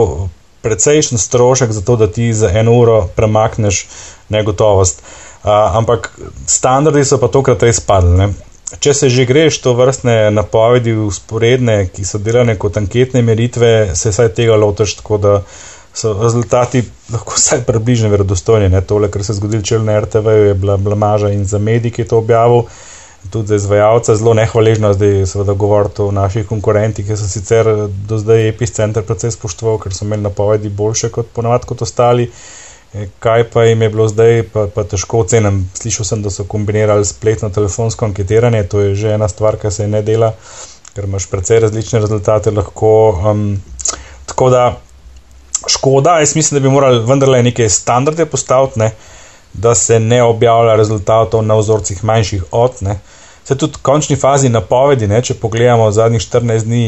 precejšen 0.65 1.21
strošek 1.21 1.73
za 1.73 1.85
to, 1.85 1.97
da 2.01 2.09
ti 2.09 2.33
za 2.35 2.51
eno 2.51 2.73
uro 2.73 3.05
premakneš 3.17 3.85
negotovost. 4.29 5.03
Uh, 5.45 5.51
ampak 5.77 6.09
standardi 6.47 7.05
so 7.05 7.21
pa 7.21 7.29
tokrat 7.29 7.63
res 7.63 7.81
padli. 7.85 8.33
Če 8.81 8.95
se 8.97 9.09
že 9.13 9.27
greš 9.29 9.61
to 9.63 9.75
vrstne 9.77 10.33
napovedi 10.33 10.95
usporedne, 10.97 11.85
ki 11.93 12.07
so 12.09 12.19
delane 12.19 12.57
kot 12.59 12.79
anketne 12.81 13.23
meritve, 13.23 13.93
se 13.95 14.11
vsaj 14.11 14.33
tega 14.35 14.57
lotiš 14.57 14.97
tako, 15.03 15.21
da 15.21 15.35
so 15.95 16.15
rezultati 16.19 16.83
lahko 17.13 17.37
vsaj 17.37 17.63
približno 17.69 18.09
verodostojni. 18.11 18.73
Tole, 18.89 19.11
kar 19.13 19.25
se 19.25 19.33
je 19.33 19.37
zgodilo 19.37 19.63
čel 19.63 19.85
na 19.85 20.01
RTV, 20.01 20.33
je 20.49 20.55
bila 20.55 20.77
blamaža 20.77 21.31
in 21.31 21.45
za 21.45 21.59
medij, 21.59 21.93
ki 21.95 22.03
je 22.03 22.09
to 22.09 22.19
objavil 22.25 22.65
tudi 23.31 23.49
za 23.49 23.57
izvajalce 23.57 24.17
zelo 24.17 24.35
nehvaležno, 24.35 24.93
zdaj 24.95 25.27
seveda 25.27 25.53
govoriti 25.53 26.03
o 26.03 26.11
naših 26.11 26.47
konkurentih, 26.47 27.07
ki 27.07 27.17
so 27.17 27.29
sicer 27.29 27.69
do 28.09 28.19
zdaj 28.19 28.49
epicenter 28.49 29.03
precej 29.07 29.35
spoštoval, 29.35 29.79
ker 29.83 29.95
so 29.95 30.05
imeli 30.05 30.23
napovedi 30.23 30.69
boljše 30.69 31.11
kot 31.15 31.33
ponovadi 31.33 31.67
kot 31.67 31.83
ostali. 31.83 32.31
E, 32.95 33.09
kaj 33.19 33.49
pa 33.51 33.65
jim 33.65 33.83
je 33.83 33.89
bilo 33.91 34.09
zdaj, 34.09 34.43
pa, 34.53 34.67
pa 34.75 34.85
težko 34.85 35.25
ocenim. 35.25 35.65
Slišal 35.75 36.07
sem, 36.07 36.23
da 36.23 36.31
so 36.31 36.45
kombinirali 36.45 37.05
spletno 37.05 37.51
telefonsko 37.51 38.07
anketiranje, 38.07 38.63
to 38.71 38.81
je 38.81 38.95
že 38.95 39.15
ena 39.15 39.29
stvar, 39.29 39.59
ki 39.59 39.71
se 39.71 39.89
ne 39.89 40.03
dela, 40.03 40.35
ker 40.95 41.09
imaš 41.09 41.27
precej 41.31 41.65
različne 41.67 42.01
rezultate 42.05 42.55
lahko. 42.55 42.93
Um, 43.31 43.49
tako 44.27 44.51
da 44.51 44.77
škoda, 45.69 46.19
jaz 46.19 46.37
mislim, 46.37 46.61
da 46.61 46.69
bi 46.69 46.73
morali 46.73 47.03
vendarle 47.07 47.43
neke 47.43 47.69
standarde 47.69 48.27
postaviti, 48.27 48.79
ne, 48.79 48.91
da 49.53 49.75
se 49.75 50.01
ne 50.01 50.23
objavlja 50.23 50.77
rezultatov 50.77 51.43
na 51.43 51.55
vzorcih 51.55 52.05
manjših 52.05 52.45
od. 52.51 52.73
Ne. 52.81 52.99
Se 53.45 53.55
tudi 53.61 53.77
v 53.77 53.83
končni 53.83 54.17
fazi 54.17 54.49
napovedi, 54.49 55.07
ne, 55.07 55.21
če 55.23 55.35
pogledamo 55.37 55.91
zadnjih 55.93 56.23
14 56.23 56.65
dni 56.65 56.85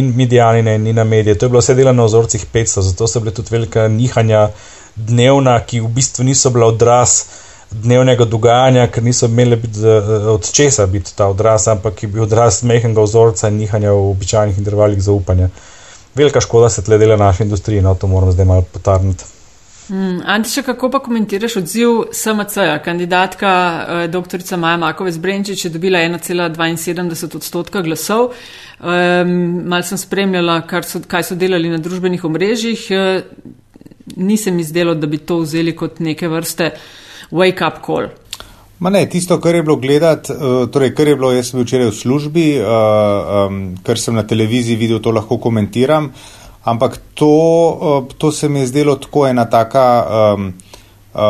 in 0.00 0.10
medijanine 0.16 0.74
in 0.74 0.88
na 0.94 1.04
medije, 1.04 1.36
to 1.38 1.46
je 1.46 1.52
bilo 1.54 1.62
vse 1.62 1.74
delo 1.78 1.92
na 1.92 2.04
ozorcih 2.04 2.46
500, 2.54 2.82
zato 2.88 3.06
so 3.06 3.22
bile 3.22 3.34
tudi 3.34 3.54
velika 3.54 3.86
nihanja 3.88 4.48
dnevna, 4.96 5.60
ki 5.66 5.80
v 5.80 5.92
bistvu 5.94 6.26
niso 6.26 6.50
bila 6.50 6.66
odraz 6.66 7.22
dnevnega 7.70 8.26
dogajanja, 8.26 8.88
ker 8.90 9.06
niso 9.06 9.30
imeli 9.30 9.56
biti 9.56 9.86
od 10.34 10.52
česa 10.52 10.86
biti 10.86 11.14
ta 11.16 11.30
odraz, 11.30 11.68
ampak 11.68 12.02
je 12.02 12.08
bil 12.08 12.26
odraz 12.26 12.62
mehnega 12.66 13.02
ozorca 13.02 13.48
in 13.48 13.60
nihanja 13.62 13.92
v 13.94 14.10
običajnih 14.10 14.58
intervalih 14.58 15.02
zaupanja. 15.02 15.48
Velika 16.14 16.40
škoda 16.40 16.68
se 16.68 16.82
tle 16.82 16.98
dela 16.98 17.16
naše 17.16 17.44
industrije, 17.44 17.82
no 17.82 17.94
to 17.94 18.06
moramo 18.06 18.32
zdaj 18.32 18.44
malo 18.44 18.62
potarniti. 18.72 19.24
Mm, 19.90 20.20
Antiša, 20.26 20.62
kako 20.62 20.90
pa 20.90 20.98
komentiraš 20.98 21.56
odziv 21.56 21.88
SMC-ja? 22.12 22.78
Kandidatka 22.82 23.50
eh, 23.88 24.08
dr. 24.08 24.56
Maja 24.56 24.76
Makovec 24.76 25.18
Brenčič 25.18 25.64
je 25.64 25.70
dobila 25.70 25.98
1,72 25.98 27.36
odstotka 27.36 27.82
glasov. 27.82 28.30
Um, 28.80 29.66
mal 29.66 29.82
sem 29.82 29.98
spremljala, 29.98 30.62
so, 30.82 31.00
kaj 31.06 31.22
so 31.22 31.34
delali 31.34 31.68
na 31.68 31.78
družbenih 31.78 32.24
omrežjih. 32.24 32.86
Uh, 32.90 33.22
Nisem 34.16 34.58
izdelo, 34.58 34.94
da 34.94 35.06
bi 35.06 35.18
to 35.18 35.38
vzeli 35.38 35.74
kot 35.76 36.00
neke 36.00 36.28
vrste 36.28 36.70
wake-up 37.30 37.82
call. 37.86 38.08
Ma 38.78 38.90
ne, 38.90 39.04
tisto, 39.08 39.40
kar 39.40 39.54
je 39.54 39.62
bilo 39.62 39.76
gledati, 39.76 40.32
uh, 40.32 40.70
torej, 40.70 40.94
kar 40.94 41.08
je 41.08 41.16
bilo, 41.16 41.32
jaz 41.32 41.50
sem 41.50 41.60
včeraj 41.60 41.90
v 41.90 41.96
službi, 41.98 42.46
uh, 42.58 42.66
um, 43.46 43.62
kar 43.82 43.98
sem 43.98 44.14
na 44.14 44.22
televiziji 44.22 44.76
videl, 44.76 45.02
to 45.02 45.10
lahko 45.10 45.38
komentiram. 45.38 46.12
Uh, 46.14 46.39
Ampak 46.64 46.98
to, 47.14 47.34
eh, 47.82 48.14
to 48.18 48.32
se 48.32 48.48
mi 48.48 48.60
je 48.60 48.66
zdelo 48.66 48.96
tako 48.96 49.26
ena 49.28 49.44
taka 49.50 50.06
um, 50.34 50.52
uh, 51.14 51.20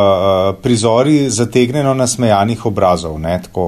prizori 0.62 1.30
zategnjeno 1.30 1.94
nasmejanih 1.94 2.66
obrazov. 2.66 3.18
Ne, 3.20 3.40
tako, 3.42 3.66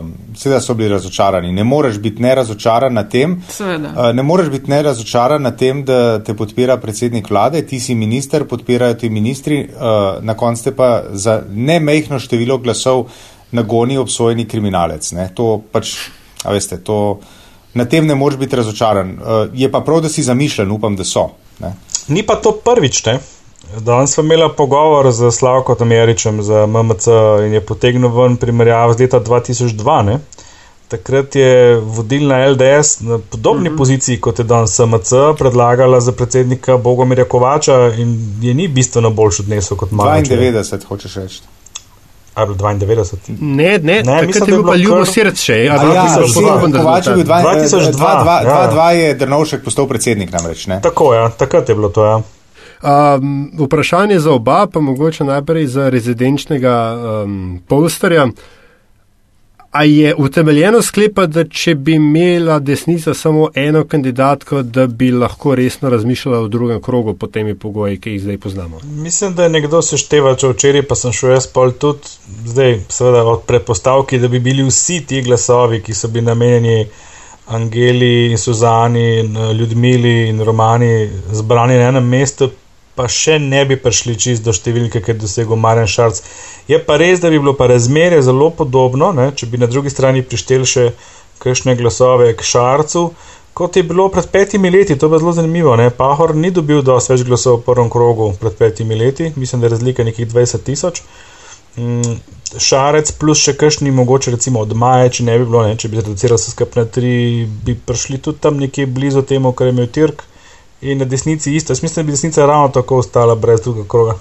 um, 0.00 0.12
seveda 0.36 0.60
so 0.60 0.74
bili 0.74 0.88
razočarani. 0.88 1.52
Ne 1.52 1.64
moreš 1.64 1.98
biti 1.98 2.22
nerazočaran 2.22 2.94
na 2.94 3.04
tem, 3.08 3.42
uh, 3.60 4.14
ne 4.14 4.22
moreš 4.22 4.48
biti 4.48 4.70
nerazočaran 4.70 5.42
na 5.42 5.50
tem, 5.56 5.84
da 5.84 6.18
te 6.24 6.34
podpira 6.34 6.76
predsednik 6.76 7.30
vlade, 7.30 7.66
ti 7.66 7.80
si 7.80 7.94
minister, 7.94 8.44
podpirajo 8.48 8.94
ti 8.94 9.10
ministri, 9.10 9.68
uh, 9.68 10.24
na 10.24 10.34
koncu 10.34 10.64
te 10.64 10.76
pa 10.76 11.02
za 11.12 11.42
nemehno 11.50 12.18
število 12.18 12.58
glasov 12.58 13.06
nagoni 13.52 13.98
obsojeni 13.98 14.48
kriminalec. 14.48 15.12
Ne, 15.12 15.28
to 15.34 15.60
pač, 15.72 15.94
a 16.44 16.52
veste, 16.52 16.80
to 16.80 17.20
na 17.74 17.84
tem 17.84 18.06
ne 18.06 18.14
moreš 18.14 18.38
biti 18.38 18.56
razočaran. 18.56 19.10
Uh, 19.10 19.48
je 19.54 19.72
pa 19.72 19.80
prav, 19.80 20.00
da 20.00 20.08
si 20.08 20.22
zamišljen, 20.22 20.70
upam, 20.70 20.96
da 20.96 21.04
so. 21.04 21.28
Ne. 21.60 21.74
Ni 22.08 22.22
pa 22.22 22.34
to 22.34 22.52
prvič, 22.64 23.04
ne? 23.04 23.18
Danes 23.78 24.14
smo 24.14 24.22
imeli 24.22 24.50
pogovor 24.56 25.12
z 25.12 25.30
Slavkom 25.30 25.76
Američem 25.80 26.42
za 26.42 26.66
MMC 26.66 27.06
in 27.46 27.52
je 27.52 27.60
potegnil 27.60 28.08
ven 28.08 28.36
primerjavo 28.36 28.92
z 28.92 29.00
leta 29.00 29.20
2002. 29.20 30.02
Ne? 30.02 30.18
Takrat 30.88 31.36
je 31.36 31.76
vodilna 31.76 32.48
LDS 32.48 33.00
na 33.00 33.18
podobni 33.18 33.68
mm 33.68 33.72
-hmm. 33.72 33.78
poziciji 33.78 34.20
kot 34.20 34.38
je 34.38 34.44
danes 34.44 34.78
MMC 34.78 35.10
predlagala 35.38 36.00
za 36.00 36.12
predsednika 36.12 36.76
Bogomirja 36.76 37.24
Kovača 37.24 37.92
in 37.98 38.38
je 38.42 38.54
ni 38.54 38.68
bistveno 38.68 39.10
boljši 39.10 39.42
odnesel 39.42 39.76
kot 39.76 39.90
Marko. 39.90 40.34
92, 40.34 40.84
hočeš 40.84 41.14
reči. 41.14 41.40
Ali 42.34 42.54
92? 42.54 43.16
Ne, 43.40 43.78
ne, 43.78 44.02
ne 44.02 44.22
mislim, 44.26 44.44
da 44.46 44.52
je 44.52 44.58
bil 44.58 44.66
pa 44.66 44.76
ljubo 44.76 45.04
srce. 45.04 45.64
Ja, 45.64 45.74
je 45.74 45.80
bil 45.80 47.24
2002, 47.24 48.88
je 48.88 49.14
Drnovšek 49.14 49.64
postal 49.64 49.88
predsednik 49.88 50.32
namreč. 50.32 50.66
Ne? 50.66 50.80
Tako 50.80 51.14
je, 51.14 51.20
ja, 51.20 51.28
takrat 51.28 51.68
je 51.68 51.74
bilo 51.74 51.88
to. 51.88 52.04
Ja. 52.04 52.20
Um, 52.82 53.52
vprašanje 53.58 54.18
za 54.18 54.32
oba, 54.32 54.66
pa 54.72 54.80
mogoče 54.80 55.24
najprej 55.24 55.66
za 55.66 55.88
rezidenčnega 55.88 56.96
um, 57.24 57.60
polstarja. 57.68 58.26
A 59.72 59.84
je 59.84 60.14
utemeljeno 60.14 60.82
sklepati, 60.82 61.32
da 61.32 61.44
če 61.48 61.74
bi 61.74 61.94
imela 61.94 62.58
desnica 62.58 63.14
samo 63.14 63.48
eno 63.54 63.84
kandidatko, 63.88 64.62
da 64.62 64.86
bi 64.86 65.10
lahko 65.10 65.54
resno 65.54 65.90
razmišljala 65.90 66.40
v 66.40 66.48
drugem 66.48 66.82
krogu 66.82 67.14
po 67.14 67.26
temi 67.26 67.54
pogoji, 67.54 67.96
ki 68.00 68.10
jih 68.10 68.20
zdaj 68.22 68.38
poznamo? 68.38 68.80
Mislim, 68.84 69.32
da 69.34 69.46
je 69.46 69.54
nekdo 69.54 69.80
sešteva, 69.82 70.34
če 70.36 70.52
včeraj 70.52 70.84
pa 70.90 70.98
sem 71.00 71.14
šel 71.16 71.32
jaz 71.32 71.46
pol 71.54 71.72
tudi, 71.72 72.12
zdaj 72.52 72.82
seveda 72.92 73.24
od 73.24 73.46
predpostavki, 73.48 74.20
da 74.20 74.28
bi 74.28 74.42
bili 74.44 74.68
vsi 74.68 75.00
ti 75.08 75.22
glasovi, 75.24 75.80
ki 75.80 75.96
so 75.96 76.12
bili 76.12 76.26
namenjeni 76.28 76.84
Angeli 77.46 78.30
in 78.30 78.38
Suzani 78.38 79.06
in 79.20 79.38
Ljudmili 79.56 80.28
in 80.28 80.44
Romani 80.44 81.08
zbrani 81.32 81.80
na 81.80 81.88
enem 81.88 82.08
mestu, 82.08 82.50
pa 82.94 83.08
še 83.08 83.38
ne 83.40 83.64
bi 83.64 83.78
prišli 83.80 84.16
čist 84.20 84.44
do 84.44 84.52
številke, 84.52 85.00
ker 85.00 85.16
je 85.16 85.22
dosegel 85.24 85.56
Marjan 85.56 85.88
Šarc. 85.88 86.20
Je 86.68 86.78
pa 86.78 86.98
res, 87.00 87.22
da 87.22 87.30
bi 87.32 87.40
bilo 87.40 87.54
pa 87.56 87.70
razmerje 87.70 88.22
zelo 88.28 88.50
podobno, 88.54 89.12
ne, 89.16 89.30
če 89.36 89.48
bi 89.48 89.60
na 89.60 89.68
drugi 89.70 89.92
strani 89.92 90.22
prišteli 90.22 90.68
še 90.68 90.88
kakšne 91.42 91.74
glasove 91.78 92.30
k 92.36 92.46
Šarcu, 92.46 93.08
kot 93.56 93.76
je 93.76 93.82
bilo 93.82 94.08
pred 94.12 94.28
petimi 94.32 94.70
leti. 94.70 94.96
To 94.98 95.10
je 95.10 95.18
zelo 95.18 95.32
zanimivo. 95.32 95.76
Ne. 95.76 95.90
Pahor 95.90 96.36
ni 96.36 96.52
dobil 96.54 96.82
dosti 96.86 97.14
več 97.14 97.26
glasov 97.28 97.60
v 97.60 97.66
prvem 97.66 97.90
krogu 97.92 98.32
pred 98.40 98.56
petimi 98.58 98.98
leti, 98.98 99.32
mislim, 99.36 99.60
da 99.60 99.68
je 99.68 99.76
razlika 99.76 100.06
nekih 100.06 100.28
20 100.28 100.64
tisoč. 100.68 101.02
Mm, 101.80 102.18
šarec 102.60 103.14
plus 103.16 103.40
še 103.40 103.54
kakšni, 103.56 103.90
mogoče 103.96 104.34
recimo 104.34 104.60
od 104.60 104.74
maja, 104.76 105.08
če 105.08 105.24
ne 105.24 105.38
bi 105.40 105.46
bilo, 105.48 105.64
ne, 105.64 105.76
če 105.80 105.88
bi 105.88 106.00
reduciral 106.00 106.40
se 106.40 106.52
skupaj 106.52 106.82
na 106.82 106.90
tri, 106.92 107.14
bi 107.64 107.74
prišli 107.74 108.20
tudi 108.20 108.44
tam 108.44 108.60
nekje 108.60 108.86
blizu 108.86 109.24
temu, 109.24 109.54
kar 109.56 109.70
je 109.70 109.76
imel 109.76 109.88
Tirk. 109.88 110.26
In 110.82 110.98
na 110.98 111.04
desnici 111.04 111.54
isto. 111.54 111.72
Jaz 111.72 111.82
mislim, 111.82 112.04
da 112.04 112.06
bi 112.06 112.12
desnica 112.12 112.46
ravno 112.46 112.68
tako 112.68 112.96
ostala 112.96 113.34
brez 113.34 113.60
drugega 113.60 113.88
kroga. 113.88 114.18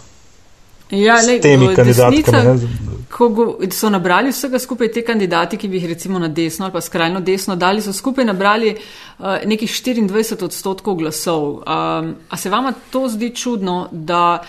Ja, 0.92 1.16
le, 1.16 1.38
S 1.38 1.42
temi 1.42 1.76
kandidatkami. 1.76 2.68
Ko 3.12 3.30
go, 3.30 3.46
so 3.72 3.90
nabrali 3.90 4.32
vsega 4.32 4.60
skupaj 4.60 4.92
te 4.92 5.04
kandidati, 5.08 5.58
ki 5.58 5.68
bi 5.68 5.80
jih 5.80 5.88
recimo 5.94 6.20
na 6.20 6.28
desno 6.28 6.66
ali 6.66 6.74
pa 6.74 6.82
skrajno 6.82 7.22
desno 7.22 7.56
dali, 7.56 7.82
so 7.82 7.94
skupaj 7.94 8.26
nabrali 8.26 8.76
uh, 8.76 9.26
nekih 9.46 9.72
24 9.72 10.44
odstotkov 10.44 10.96
glasov. 11.00 11.48
Um, 11.52 12.16
a 12.30 12.38
se 12.38 12.50
vama 12.50 12.74
to 12.92 13.08
zdi 13.10 13.32
čudno, 13.36 13.88
da 13.92 14.44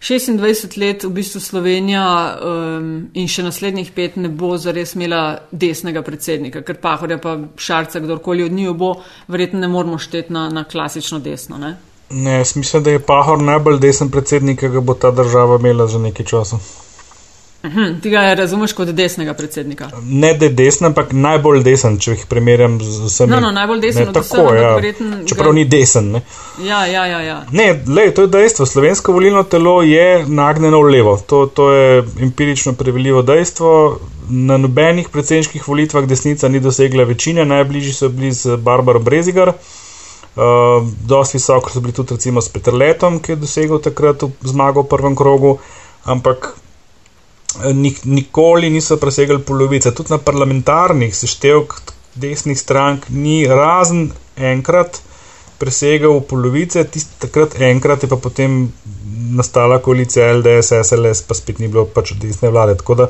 26 0.00 0.78
let 0.80 1.04
v 1.04 1.10
bistvu 1.10 1.40
Slovenija 1.40 2.04
um, 2.36 3.10
in 3.14 3.28
še 3.28 3.42
naslednjih 3.46 3.90
pet 3.96 4.16
ne 4.16 4.28
bo 4.28 4.56
zares 4.58 4.94
imela 4.94 5.38
desnega 5.50 6.02
predsednika, 6.02 6.62
ker 6.62 6.80
Pahorja 6.80 7.18
pa 7.22 7.36
Šarca, 7.56 8.00
kdorkoli 8.00 8.44
od 8.44 8.52
njiju 8.52 8.74
bo, 8.74 8.94
verjetno 9.28 9.60
ne 9.60 9.68
moramo 9.68 9.98
šteti 9.98 10.32
na, 10.32 10.48
na 10.50 10.64
klasično 10.64 11.18
desno. 11.18 11.58
Ne? 11.58 11.76
Ne, 12.10 12.38
mislim, 12.54 12.82
da 12.82 12.90
je 12.90 13.02
Pahor 13.02 13.42
najbolj 13.42 13.80
desen 13.82 14.10
predsednik, 14.10 14.60
ki 14.60 14.68
ga 14.68 14.80
bo 14.80 14.94
ta 14.94 15.10
država 15.10 15.58
imela 15.58 15.86
že 15.86 15.98
nekaj 15.98 16.26
časa. 16.26 16.60
Uhum, 17.66 18.00
ti 18.00 18.10
ga 18.10 18.34
razumeš 18.34 18.72
kot 18.72 18.88
desnega 18.88 19.34
predsednika? 19.34 19.88
Ne, 20.02 20.34
da 20.34 20.44
je 20.46 20.52
desen, 20.54 20.86
ampak 20.86 21.12
najbolj 21.12 21.62
desen, 21.66 21.98
če 21.98 22.12
jih 22.14 22.24
primerjam 22.30 22.76
z 22.82 23.08
vsemi. 23.08 23.32
No, 23.32 23.40
no, 23.42 23.50
najbolj 23.54 23.80
desen. 23.82 24.10
Ne, 24.10 24.14
tako, 24.14 24.44
ja. 24.54 24.74
Čeprav 25.26 25.50
ga... 25.50 25.54
ni 25.58 25.64
desen. 25.70 26.10
Ne, 26.14 26.20
ja, 26.62 26.84
ja, 26.86 27.06
ja, 27.10 27.20
ja. 27.24 27.38
ne 27.50 27.68
lej, 27.86 28.12
to 28.14 28.26
je 28.26 28.32
dejstvo. 28.36 28.66
Slovensko 28.70 29.14
volilno 29.16 29.42
telo 29.50 29.80
je 29.82 30.26
nagnjeno 30.28 30.82
v 30.82 30.92
levo. 30.94 31.16
To, 31.26 31.46
to 31.46 31.70
je 31.72 32.04
empirično 32.28 32.76
preveljivo 32.78 33.22
dejstvo. 33.26 33.72
Na 34.28 34.58
nobenih 34.58 35.08
predsedniških 35.14 35.66
volitvah 35.68 36.06
desnica 36.06 36.48
ni 36.48 36.60
dosegla 36.60 37.06
večine, 37.06 37.44
najbližji 37.46 37.92
so 37.94 38.08
bili 38.10 38.32
z 38.32 38.56
Barbaro 38.56 39.02
Brezigar. 39.02 39.54
Uh, 40.36 40.84
dosti 41.08 41.38
visoko 41.38 41.70
so 41.72 41.80
bili 41.80 41.94
tudi 41.96 42.14
recimo 42.14 42.42
s 42.42 42.52
Petrletom, 42.52 43.18
ki 43.24 43.32
je 43.32 43.36
dosegel 43.40 43.80
takrat 43.80 44.24
zmago 44.44 44.82
v 44.84 44.90
prvem 44.90 45.16
krogu, 45.16 45.54
ampak 46.04 46.50
nikoli 48.04 48.70
niso 48.70 48.96
presegali 48.96 49.42
polovice. 49.42 49.94
Tudi 49.94 50.12
na 50.12 50.18
parlamentarnih 50.18 51.16
seštevkih 51.16 51.94
desnih 52.14 52.58
strank 52.58 53.08
ni 53.08 53.46
razen 53.46 54.10
enkrat 54.36 55.00
presegal 55.58 56.20
polovice, 56.28 56.84
tisti 56.84 57.20
takrat 57.20 57.60
enkrat 57.60 58.02
je 58.02 58.08
pa 58.08 58.16
potem 58.16 58.72
nastala 59.36 59.78
koalicija 59.82 60.32
LDS, 60.36 60.72
SLS, 60.84 61.22
pa 61.28 61.34
spet 61.34 61.58
ni 61.58 61.68
bilo 61.68 61.86
pač 61.86 62.12
desne 62.20 62.50
vlade. 62.50 62.76
Tako 62.76 62.94
da 62.94 63.08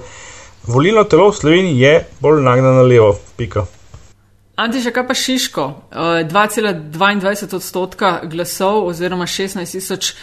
volilno 0.66 1.04
telo 1.04 1.30
v 1.30 1.36
Sloveniji 1.36 1.80
je 1.80 1.96
bolj 2.20 2.42
nagnjeno 2.42 2.74
na 2.78 2.82
levo. 2.82 3.16
Pika. 3.36 3.66
Antiša, 4.56 4.90
kaj 4.90 5.06
pa 5.06 5.14
Šiško? 5.14 5.66
2,22 5.92 7.52
eh, 7.52 7.56
odstotka 7.56 8.20
glasov 8.24 8.86
oziroma 8.86 9.26
16 9.26 9.72
tisoč. 9.72 10.14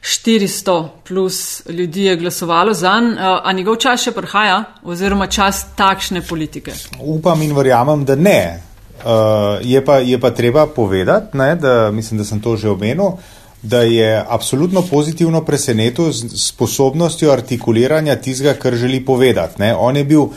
400 0.00 0.88
plus 1.08 1.62
ljudi 1.68 2.04
je 2.04 2.16
glasovalo 2.16 2.74
za 2.74 3.00
njega, 3.00 3.12
uh, 3.12 3.40
a 3.44 3.52
njegov 3.52 3.76
čas 3.76 4.02
še 4.02 4.12
prihaja, 4.12 4.64
oziroma 4.84 5.26
čas 5.26 5.64
takšne 5.76 6.22
politike? 6.22 6.72
Upam 7.00 7.42
in 7.42 7.56
verjamem, 7.56 8.04
da 8.04 8.14
ne. 8.16 8.62
Uh, 8.98 9.58
je, 9.62 9.84
pa, 9.84 9.98
je 9.98 10.18
pa 10.20 10.30
treba 10.30 10.66
povedati, 10.66 11.36
ne, 11.38 11.54
da 11.56 11.90
mislim, 11.90 12.18
da 12.18 12.24
sem 12.24 12.40
to 12.40 12.56
že 12.56 12.70
omenil, 12.70 13.18
da 13.62 13.82
je 13.82 14.24
absolutno 14.28 14.82
pozitivno 14.82 15.44
presenetil 15.44 16.12
z 16.12 16.30
sposobnostjo 16.34 17.30
artikuliranja 17.32 18.16
tistega, 18.16 18.54
kar 18.54 18.74
želi 18.74 19.04
povedati. 19.04 19.62
Ne. 19.62 19.74
On 19.76 19.96
je 19.96 20.04
bil 20.04 20.20
uh, 20.22 20.32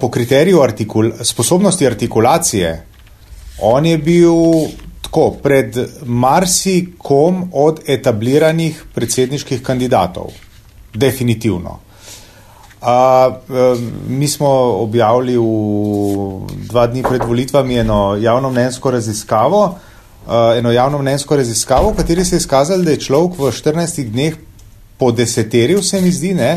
po 0.00 0.10
kriteriju 0.10 0.62
artikul 0.62 1.10
sposobnosti 1.22 1.86
artikulacije, 1.86 2.86
on 3.62 3.86
je 3.86 3.98
bil 3.98 4.34
tako 5.00 5.30
pred 5.42 5.76
marsikom 6.04 7.50
od 7.52 7.80
etabliranih 7.86 8.84
predsedniških 8.94 9.62
kandidatov. 9.62 10.30
Definitivno. 10.94 11.78
A, 12.80 13.30
mi 14.08 14.28
smo 14.28 14.48
objavili 14.80 15.36
v 15.36 16.48
dva 16.68 16.86
dni 16.86 17.02
pred 17.02 17.22
volitvami 17.26 17.78
eno 17.78 18.16
javno 18.16 18.50
mnenjsko 18.50 18.90
raziskavo, 18.90 19.74
a, 20.26 20.54
eno 20.56 20.72
javno 20.72 20.98
mnenjsko 20.98 21.36
raziskavo, 21.36 21.90
v 21.90 21.96
kateri 21.96 22.24
se 22.24 22.36
je 22.36 22.38
izkazalo, 22.38 22.82
da 22.82 22.90
je 22.90 23.00
človek 23.00 23.38
v 23.38 23.52
14 23.52 24.08
dneh 24.10 24.36
po 24.98 25.12
deseterju, 25.12 25.82
se 25.82 26.00
mi 26.00 26.12
zdi, 26.12 26.34
ne, 26.34 26.52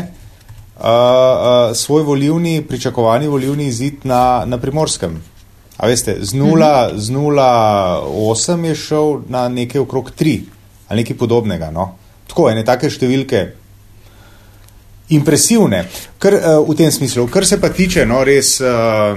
a, 0.80 0.90
a, 0.90 1.74
svoj 1.74 2.02
volivni, 2.02 2.62
pričakovani 2.62 3.28
volivni 3.28 3.66
izid 3.66 3.94
na, 4.04 4.44
na 4.46 4.58
primorskem. 4.58 5.20
A 5.76 5.90
veste, 5.90 6.16
z 6.20 6.34
0,8 6.34 8.56
mhm. 8.56 8.64
je 8.64 8.74
šel 8.74 9.20
na 9.28 9.48
nekaj 9.48 9.80
okrog 9.80 10.10
3 10.18 10.40
ali 10.88 11.02
nekaj 11.02 11.16
podobnega. 11.16 11.70
No? 11.70 11.94
Tako 12.28 12.50
ene 12.50 12.64
take 12.64 12.90
številke. 12.90 13.44
Impresivne, 15.14 15.82
kar 16.18 16.34
uh, 16.38 16.44
v 16.64 16.76
tem 16.78 16.92
smislu. 16.92 17.26
Kar 17.28 17.44
se 17.44 17.58
pa 17.60 17.68
tiče 17.68 18.06
no, 18.08 18.22
res 18.24 18.56
uh, 18.64 19.12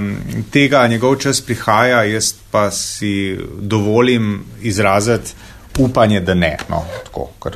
tega, 0.51 0.81
njegov 0.91 1.15
čas 1.23 1.39
prihaja, 1.41 2.01
jaz 2.09 2.33
pa 2.51 2.65
si 2.75 3.37
dovolim 3.61 4.41
izraziti 4.67 5.31
upanje, 5.79 6.19
da 6.27 6.35
ne. 6.35 6.57
No, 6.67 6.83
tako, 7.07 7.29
kar... 7.39 7.55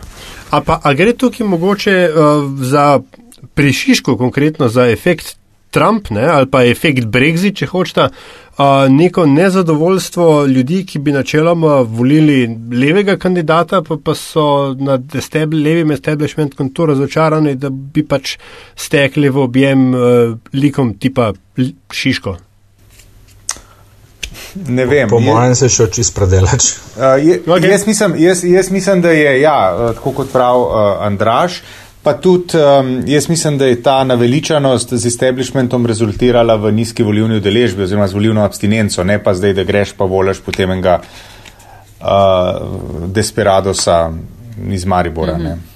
a, 0.50 0.62
pa, 0.64 0.80
a 0.80 0.94
gre 0.96 1.12
tukaj 1.18 1.48
mogoče 1.48 1.98
uh, 2.08 2.48
za 2.64 3.02
prešiško, 3.58 4.16
konkretno 4.18 4.72
za 4.72 4.88
efekt 4.88 5.36
Trump 5.72 6.10
ne, 6.12 6.26
ali 6.28 6.50
pa 6.52 6.66
efekt 6.68 7.08
Brexit, 7.12 7.56
če 7.62 7.70
hočete, 7.72 8.10
neko 8.90 9.26
nezadovoljstvo 9.26 10.46
ljudi, 10.46 10.84
ki 10.86 11.00
bi 11.00 11.12
načeloma 11.12 11.80
volili 11.82 12.58
levega 12.74 13.18
kandidata, 13.18 13.82
pa, 13.82 13.98
pa 14.04 14.16
so 14.16 14.76
nad 14.80 15.16
estab, 15.16 15.54
levim 15.54 15.92
establishmentom 15.92 16.70
to 16.76 16.86
razočarani, 16.92 17.56
da 17.56 17.70
bi 17.70 18.04
pač 18.04 18.38
stekli 18.76 19.30
v 19.30 19.44
objem 19.48 19.92
uh, 19.94 20.38
likom 20.54 20.94
tipa 21.00 21.32
Šiško. 21.92 22.38
Ne 24.68 24.86
vem. 24.86 25.10
Po 25.10 25.20
mojem 25.24 25.56
se 25.56 25.70
še 25.72 25.86
oči 25.88 26.04
spredelač. 26.04 26.74
Uh, 26.98 27.16
okay. 27.56 27.72
jaz, 27.72 27.86
jaz, 28.20 28.44
jaz 28.44 28.72
mislim, 28.72 29.02
da 29.02 29.16
je, 29.16 29.38
ja, 29.42 29.58
tako 29.96 30.12
kot 30.22 30.32
prav 30.34 30.60
uh, 30.60 31.06
Andraš, 31.08 31.62
uh, 31.62 31.81
Pa 32.04 32.14
tudi 32.14 32.58
um, 32.58 33.04
jaz 33.06 33.30
mislim, 33.30 33.58
da 33.58 33.66
je 33.66 33.82
ta 33.84 34.04
naveličanost 34.04 34.94
z 34.94 35.06
establishmentom 35.06 35.86
rezultirala 35.86 36.56
v 36.56 36.72
nizki 36.72 37.04
volivni 37.04 37.38
udeležbi 37.38 37.84
oziroma 37.84 38.08
z 38.08 38.14
volivno 38.14 38.42
abstinenco, 38.44 39.04
ne 39.04 39.20
pa 39.24 39.34
zdaj, 39.34 39.54
da 39.54 39.64
greš 39.64 39.94
pa 39.98 40.06
voliš 40.06 40.42
potem 40.42 40.72
enega 40.72 41.02
uh, 41.02 42.08
desperadosa 43.08 44.12
iz 44.72 44.86
Maribora. 44.86 45.38
Mm 45.38 45.42
-hmm. 45.42 45.71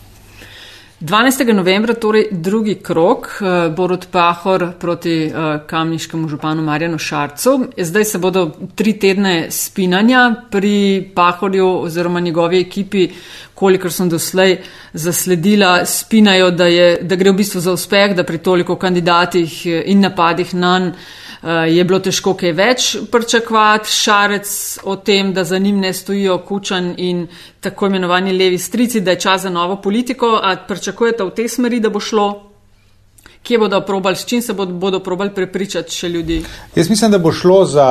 12. 1.05 1.53
novembra, 1.53 1.93
torej 1.93 2.27
drugi 2.31 2.75
krok, 2.75 3.27
eh, 3.41 3.69
Borod 3.69 4.07
Pahor 4.11 4.71
proti 4.79 5.25
uh, 5.25 5.61
kamniškemu 5.67 6.27
županu 6.27 6.61
Marjanu 6.61 6.97
Šarcu. 6.97 7.67
Zdaj 7.77 8.05
se 8.05 8.17
bodo 8.17 8.51
tri 8.75 8.93
tedne 8.99 9.51
spinanja 9.51 10.35
pri 10.51 11.11
Pahorju 11.15 11.67
oziroma 11.67 12.19
njegovi 12.19 12.59
ekipi, 12.59 13.09
kolikor 13.53 13.93
sem 13.93 14.09
doslej 14.09 14.57
zasledila, 14.93 15.85
spinajo, 15.85 16.49
da, 16.51 16.65
je, 16.65 16.97
da 17.01 17.15
gre 17.15 17.31
v 17.31 17.37
bistvu 17.37 17.61
za 17.61 17.71
uspeh, 17.71 18.15
da 18.15 18.23
pri 18.23 18.37
toliko 18.37 18.75
kandidatih 18.75 19.61
eh, 19.65 19.83
in 19.85 20.01
napadih 20.01 20.55
na 20.55 20.79
njih 20.79 20.89
Eh, 20.89 21.24
je 21.45 21.83
bilo 21.83 21.99
težko 21.99 22.33
kaj 22.33 22.51
več 22.57 22.87
pričakovati, 23.11 23.91
šarec 23.91 24.49
o 24.83 24.95
tem, 24.95 25.33
da 25.33 25.43
za 25.43 25.59
njim 25.61 25.77
ne 25.79 25.93
stojijo 25.93 26.39
kučan 26.47 26.93
in 26.97 27.27
tako 27.61 27.85
imenovani 27.85 28.33
levi 28.33 28.57
strici, 28.57 29.01
da 29.01 29.11
je 29.11 29.19
čas 29.19 29.41
za 29.41 29.49
novo 29.49 29.75
politiko. 29.81 30.39
A 30.43 30.55
pričakujete 30.67 31.23
v 31.23 31.35
tej 31.37 31.49
smeri, 31.49 31.79
da 31.79 31.89
bo 31.89 31.99
šlo? 31.99 32.27
Kje 33.45 33.59
bodo 33.61 33.81
probali, 33.85 34.15
s 34.15 34.25
čim 34.25 34.41
se 34.41 34.53
bodo, 34.53 34.73
bodo 34.73 34.99
probali 34.99 35.29
prepričati 35.29 35.93
še 35.93 36.09
ljudi? 36.09 36.39
Jaz 36.75 36.89
mislim, 36.89 37.11
da 37.11 37.19
bo 37.21 37.31
šlo 37.31 37.65
za 37.65 37.87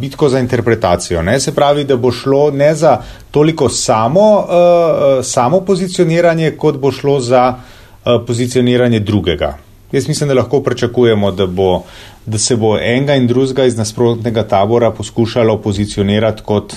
bitko 0.00 0.28
za 0.28 0.42
interpretacijo. 0.42 1.22
Ne? 1.22 1.38
Se 1.40 1.54
pravi, 1.54 1.84
da 1.84 1.96
bo 1.96 2.10
šlo 2.10 2.50
ne 2.50 2.74
za 2.74 2.96
toliko 3.30 3.68
samo, 3.68 4.26
uh, 4.38 5.24
samo 5.24 5.60
pozicioniranje, 5.60 6.56
kot 6.58 6.82
bo 6.82 6.90
šlo 6.90 7.20
za 7.20 7.54
uh, 7.54 8.18
pozicioniranje 8.26 9.00
drugega. 9.00 9.54
Jaz 9.92 10.08
mislim, 10.08 10.28
da 10.28 10.34
lahko 10.34 10.62
pričakujemo, 10.62 11.30
da, 11.32 11.46
bo, 11.46 11.82
da 12.26 12.38
se 12.38 12.56
bo 12.56 12.76
enega 12.78 13.16
in 13.16 13.26
drugega 13.26 13.64
iz 13.64 13.76
nasprotnega 13.76 14.44
tabora 14.48 14.90
poskušalo 14.90 15.58
pozicionirati 15.62 16.42
kot 16.46 16.74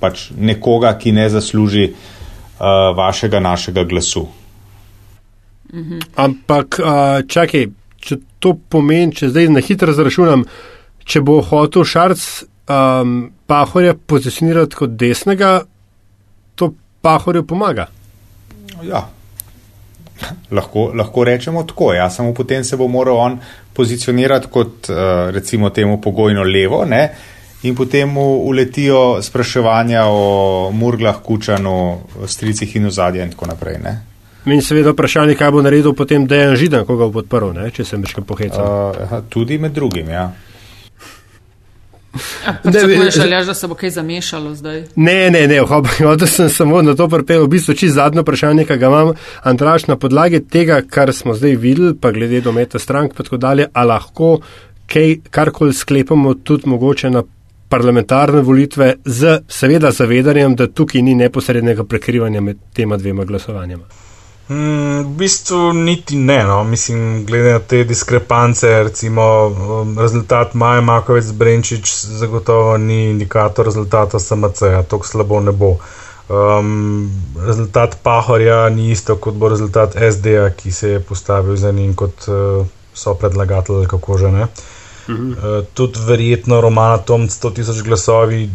pač 0.00 0.28
nekoga, 0.36 0.92
ki 0.98 1.12
ne 1.12 1.28
zasluži 1.30 1.88
uh, 1.90 2.96
vašega, 2.96 3.40
našega 3.40 3.84
glasu. 3.84 4.28
Mhm. 5.74 5.98
Ampak, 6.16 6.78
uh, 6.80 7.26
čakaj, 7.28 7.66
če 8.00 8.20
to 8.38 8.54
pomeni, 8.70 9.12
če 9.12 9.32
zdaj 9.32 9.50
na 9.52 9.60
hitro 9.64 9.92
zračunam, 9.92 10.46
če 11.04 11.20
bo 11.24 11.40
hotel 11.42 11.84
Šarc 11.84 12.22
um, 12.70 13.18
Pahorja 13.48 13.94
pozicionirati 14.06 14.78
kot 14.78 14.96
desnega, 15.00 15.62
to 16.54 16.72
Pahorju 17.02 17.44
pomaga. 17.48 17.88
Ja, 18.86 19.08
lahko, 20.50 20.90
lahko 20.94 21.24
rečemo 21.24 21.62
tako. 21.62 21.92
Ja, 21.94 22.10
samo 22.10 22.34
potem 22.34 22.64
se 22.64 22.76
bo 22.76 22.88
moral 22.88 23.16
on 23.16 23.38
pozicionirati 23.74 24.46
kot 24.50 24.88
uh, 24.90 25.30
recimo 25.30 25.70
temu 25.70 26.00
pogojno 26.00 26.42
levo 26.42 26.84
ne? 26.84 27.08
in 27.62 27.74
potem 27.74 28.08
mu 28.08 28.36
uletijo 28.46 29.22
spraševanja 29.22 30.04
o 30.06 30.70
murglah, 30.72 31.16
kučanu, 31.22 31.98
stricih 32.26 32.76
in 32.76 32.86
ozadje 32.86 33.22
in 33.22 33.30
tako 33.30 33.46
naprej. 33.46 33.78
Ne? 33.82 33.94
In 34.46 34.62
seveda 34.62 34.92
vprašanje, 34.94 35.34
kaj 35.34 35.50
bo 35.50 35.62
naredil 35.62 35.92
potem 35.92 36.26
Dejan 36.26 36.54
Židan, 36.56 36.86
koga 36.86 37.08
bo 37.08 37.18
podprl, 37.18 37.50
ne? 37.56 37.70
če 37.74 37.84
se 37.84 37.98
mečkam 37.98 38.24
pohecal. 38.24 38.94
Uh, 38.94 39.16
tudi 39.28 39.58
med 39.58 39.74
drugim, 39.74 40.08
ja. 40.08 40.30
Ne, 42.64 42.82
ne, 42.86 43.10
željaš, 43.10 43.46
da 43.46 43.54
se 43.54 43.68
bo 43.68 43.74
kaj 43.74 43.90
zamešalo 43.90 44.54
zdaj? 44.54 44.82
Ne, 44.96 45.30
ne, 45.30 45.46
ne, 45.48 45.60
hotel 45.60 46.26
sem 46.26 46.48
samo 46.50 46.82
na 46.82 46.94
to 46.94 47.08
prepel, 47.08 47.44
v 47.44 47.48
bistvu 47.48 47.74
čisto 47.74 47.94
zadnjo 47.94 48.22
vprašanje, 48.22 48.64
ki 48.64 48.76
ga 48.78 48.90
imam, 48.92 49.12
Andraš, 49.42 49.86
na 49.86 49.96
podlagi 49.96 50.40
tega, 50.40 50.82
kar 50.82 51.12
smo 51.12 51.34
zdaj 51.34 51.56
videli, 51.56 51.94
pa 52.00 52.12
glede 52.12 52.40
dometa 52.40 52.78
strank, 52.78 53.14
pa 53.14 53.22
tako 53.22 53.36
dalje, 53.36 53.68
a 53.72 53.84
lahko 53.84 54.38
kaj, 54.88 55.16
karkoli 55.30 55.74
sklepamo 55.74 56.34
tudi 56.34 56.68
mogoče 56.68 57.10
na 57.10 57.22
parlamentarne 57.68 58.40
volitve 58.40 58.94
z 59.04 59.38
seveda 59.48 59.90
zavedanjem, 59.90 60.56
da 60.56 60.66
tukaj 60.66 61.02
ni 61.02 61.14
neposrednega 61.14 61.84
prekrivanja 61.84 62.40
med 62.40 62.56
tema 62.74 62.96
dvema 62.96 63.24
glasovanjama. 63.24 64.07
Mm, 64.48 65.00
v 65.00 65.16
bistvu 65.16 65.72
niti 65.72 66.16
ne, 66.16 66.44
no. 66.44 66.64
mislim, 66.64 67.26
glede 67.26 67.52
na 67.52 67.58
te 67.58 67.84
diskrepance, 67.84 68.82
recimo 68.82 69.22
um, 69.46 69.98
rezultat 69.98 70.54
Maja 70.54 70.80
Makovec 70.80 71.32
Brenčič 71.32 71.92
zagotovo 72.04 72.78
ni 72.78 73.10
indikator 73.10 73.66
rezultata 73.66 74.18
SMC-ja, 74.18 74.82
tako 74.82 75.06
slabo 75.06 75.40
ne 75.40 75.52
bo. 75.52 75.76
Um, 76.28 77.10
rezultat 77.46 77.98
Pahorja 78.02 78.68
ni 78.68 78.90
isto 78.90 79.16
kot 79.16 79.34
bo 79.34 79.48
rezultat 79.48 79.96
SD-ja, 80.12 80.50
ki 80.50 80.72
se 80.72 80.88
je 80.88 81.00
postavil 81.00 81.56
za 81.56 81.72
njim 81.72 81.94
kot 81.94 82.28
uh, 82.28 82.66
so 82.94 83.14
predlagatelj, 83.14 83.86
kako 83.86 84.18
že 84.18 84.32
ne. 84.32 84.46
Uh, 85.08 85.64
tudi 85.74 86.00
verjetno 86.06 86.60
Romana 86.60 86.98
Tom 86.98 87.28
100 87.28 87.54
tisoč 87.54 87.82
glasovi, 87.82 88.50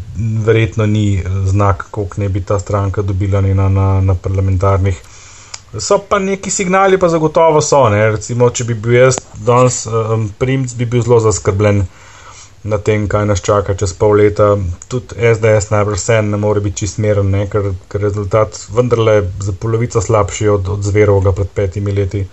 verjetno 0.46 0.86
ni 0.86 1.24
znak, 1.46 1.86
koliko 1.92 2.22
ne 2.22 2.30
bi 2.30 2.42
ta 2.42 2.60
stranka 2.60 3.02
dobila 3.02 3.42
na, 3.42 3.70
na, 3.70 4.02
na 4.02 4.16
parlamentarnih. 4.16 5.02
So 5.80 5.98
pa 6.10 6.20
neki 6.20 6.52
signali, 6.52 7.00
pa 7.00 7.10
zagotovo 7.10 7.62
so. 7.62 7.88
Ne? 7.90 8.12
Recimo, 8.12 8.50
če 8.50 8.68
bi 8.70 8.78
bil 8.78 9.00
jaz 9.00 9.18
danes 9.46 9.84
um, 9.90 10.30
primc, 10.40 10.76
bi 10.78 10.86
bil 10.86 11.02
zelo 11.02 11.20
zaskrbljen 11.24 11.84
na 12.64 12.78
tem, 12.78 13.08
kaj 13.12 13.26
nas 13.28 13.42
čaka 13.44 13.74
čez 13.80 13.96
pol 13.98 14.16
leta. 14.22 14.54
Tudi 14.88 15.18
SDS 15.34 15.72
najbrž 15.74 16.00
vse 16.00 16.22
ne 16.30 16.40
more 16.40 16.62
biti 16.64 16.84
čist 16.84 17.02
meren, 17.04 17.34
ker, 17.52 17.74
ker 17.90 18.06
rezultat 18.06 18.62
vendarle 18.76 19.20
za 19.42 19.56
polovico 19.60 20.02
slabši 20.02 20.48
od, 20.54 20.72
od 20.78 20.86
zverovega 20.86 21.36
pred 21.42 21.52
petimi 21.58 21.92
leti. 21.92 22.24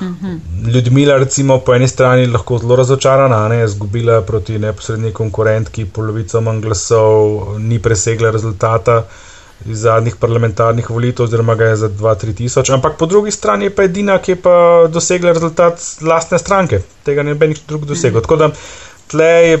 Mhm. 0.00 0.34
Ljudmila, 0.72 1.16
recimo, 1.18 1.58
po 1.58 1.74
eni 1.74 1.88
strani 1.88 2.26
lahko 2.26 2.58
zelo 2.62 2.76
razočarana, 2.76 3.48
ne, 3.48 3.64
izgubila 3.64 4.20
proti 4.22 4.58
neposrednji 4.58 5.12
konkurentki, 5.12 5.84
polovico 5.84 6.40
manj 6.40 6.60
glasov, 6.62 7.58
ni 7.58 7.82
presegla 7.82 8.30
rezultata 8.30 9.02
iz 9.66 9.80
zadnjih 9.82 10.16
parlamentarnih 10.16 10.90
volitev, 10.90 11.24
oziroma 11.24 11.54
ga 11.54 11.72
je 11.72 11.76
za 11.76 11.88
2-3 11.88 12.34
tisoč, 12.34 12.70
ampak 12.70 12.96
po 12.98 13.06
drugi 13.06 13.30
strani 13.30 13.66
je 13.68 13.74
pa 13.74 13.88
edina, 13.88 14.18
ki 14.22 14.32
je 14.32 14.40
pa 14.42 14.54
dosegla 14.92 15.32
rezultat 15.32 15.82
lastne 16.02 16.38
stranke, 16.38 16.82
tega 17.04 17.22
ne 17.22 17.34
bi 17.34 17.50
nič 17.50 17.64
drug 17.68 17.84
dosegel. 17.90 18.22
Tako 18.22 18.36
da 18.36 18.50
tle 19.10 19.30
je 19.48 19.60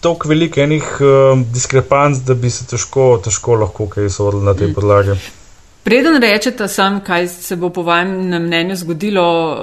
toliko 0.00 0.28
velikih 0.28 0.96
uh, 1.00 1.38
diskrepanc, 1.54 2.24
da 2.26 2.34
bi 2.34 2.50
se 2.50 2.66
težko, 2.66 3.20
težko 3.24 3.54
lahko 3.54 3.86
kaj 3.86 4.10
sodili 4.10 4.44
na 4.44 4.54
tej 4.54 4.74
podlagi. 4.74 5.18
Preden 5.82 6.20
rečete 6.22 6.68
sam, 6.68 7.00
kaj 7.00 7.26
se 7.28 7.56
bo 7.56 7.68
po 7.70 7.82
vašem 7.82 8.28
mnenju 8.44 8.76
zgodilo 8.76 9.50
uh, 9.50 9.56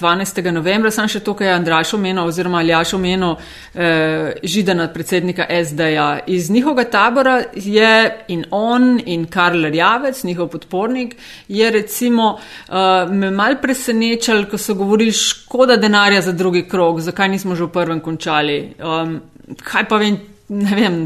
12. 0.00 0.50
novembra, 0.50 0.90
sem 0.90 1.08
še 1.12 1.20
to, 1.20 1.34
kar 1.36 1.46
je 1.46 1.52
Andraš 1.52 1.92
omenil 1.98 2.24
oziroma 2.24 2.62
Aljaš 2.62 2.94
omenil, 2.96 3.34
uh, 3.36 4.30
židana 4.42 4.88
predsednika 4.94 5.44
SD-ja. 5.64 6.24
Iz 6.26 6.48
njihovega 6.50 6.88
tabora 6.90 7.36
je 7.52 7.92
in 8.32 8.46
on 8.50 8.96
in 9.04 9.28
Karl 9.28 9.68
Rjavec, 9.68 10.24
njihov 10.24 10.48
podpornik, 10.56 11.16
je 11.48 11.70
recimo 11.70 12.32
uh, 12.32 13.12
me 13.12 13.30
mal 13.30 13.60
presenečal, 13.60 14.46
ko 14.48 14.56
so 14.56 14.74
govorili 14.74 15.12
škoda 15.12 15.76
denarja 15.76 16.22
za 16.22 16.32
drugi 16.32 16.64
krok, 16.68 17.04
zakaj 17.04 17.28
nismo 17.28 17.54
že 17.54 17.68
v 17.68 17.74
prvem 17.76 18.00
končali. 18.00 18.62
Um, 18.80 19.18
kaj 19.60 19.84
pa 19.88 20.00
vem, 20.00 20.16
ne 20.48 20.80
vem. 20.80 21.02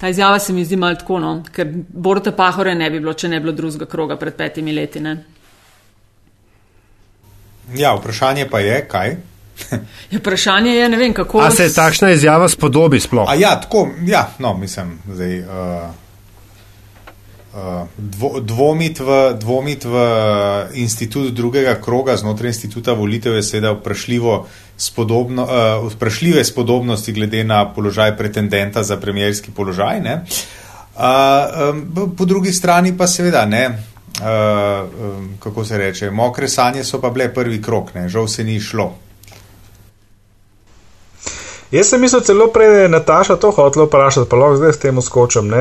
Ta 0.00 0.08
izjava 0.08 0.38
se 0.38 0.52
mi 0.52 0.64
zdi 0.64 0.76
malo 0.76 0.94
tako, 0.94 1.18
no? 1.18 1.42
ker 1.52 1.68
Borota 1.88 2.32
Pahore 2.32 2.74
ne 2.74 2.90
bi 2.90 3.00
bilo, 3.00 3.12
če 3.12 3.28
ne 3.28 3.40
bi 3.40 3.44
bilo 3.44 3.56
drugega 3.56 3.86
kroga 3.86 4.16
pred 4.16 4.34
petimi 4.34 4.72
leti. 4.72 5.00
Ne? 5.00 5.16
Ja, 7.76 7.92
vprašanje 7.94 8.48
pa 8.48 8.60
je, 8.60 8.78
kaj. 8.88 9.16
ja, 10.10 10.18
vprašanje 10.18 10.72
je, 10.74 10.88
ne 10.88 10.96
vem, 10.96 11.12
kako. 11.14 11.42
A 11.44 11.50
se 11.50 11.68
takšna 11.74 12.10
izjava 12.16 12.48
spodobi 12.48 13.00
sploh? 13.00 13.28
A 13.28 13.34
ja, 13.36 13.58
tako, 13.60 13.88
ja, 14.06 14.30
no, 14.38 14.54
mislim, 14.56 14.98
zdaj. 15.12 15.38
Uh... 15.40 15.90
Dvo, 17.98 18.38
dvomit, 18.40 19.00
v, 19.00 19.34
dvomit 19.34 19.84
v 19.84 19.94
institut 20.78 21.32
drugega 21.34 21.74
kroga 21.82 22.14
znotraj 22.16 22.54
instituta 22.54 22.92
volitev 22.94 23.34
je 23.34 23.42
seveda 23.42 23.72
vprašljivo 23.74 24.46
spodobno, 24.78 25.42
uh, 25.42 25.92
vprašljive 25.92 26.44
spodobnosti 26.44 27.12
glede 27.12 27.44
na 27.44 27.64
položaj 27.74 28.16
pretendenta 28.16 28.82
za 28.82 28.96
premijerski 28.96 29.50
položaj. 29.50 29.98
Uh, 29.98 30.04
um, 31.70 32.14
po 32.16 32.24
drugi 32.24 32.52
strani 32.52 32.96
pa 32.98 33.06
seveda 33.06 33.46
ne, 33.46 33.66
uh, 33.66 34.86
um, 35.18 35.34
kako 35.42 35.64
se 35.64 35.78
reče, 35.78 36.10
mokre 36.10 36.48
sanje 36.48 36.84
so 36.84 37.00
pa 37.00 37.10
bile 37.10 37.34
prvi 37.34 37.62
krok, 37.62 37.94
ne, 37.94 38.08
žal 38.08 38.28
se 38.28 38.44
ni 38.44 38.60
šlo. 38.60 38.94
Jaz 41.70 41.86
sem 41.86 42.00
mislil 42.02 42.22
celo 42.26 42.48
prej, 42.50 42.82
je 42.82 42.88
Nataša 42.88 43.36
to 43.36 43.52
hotela 43.54 43.86
vprašati, 43.86 44.28
pa 44.30 44.36
lahko 44.36 44.56
zdaj 44.58 44.72
s 44.72 44.78
tem 44.82 45.02
skočim. 45.02 45.52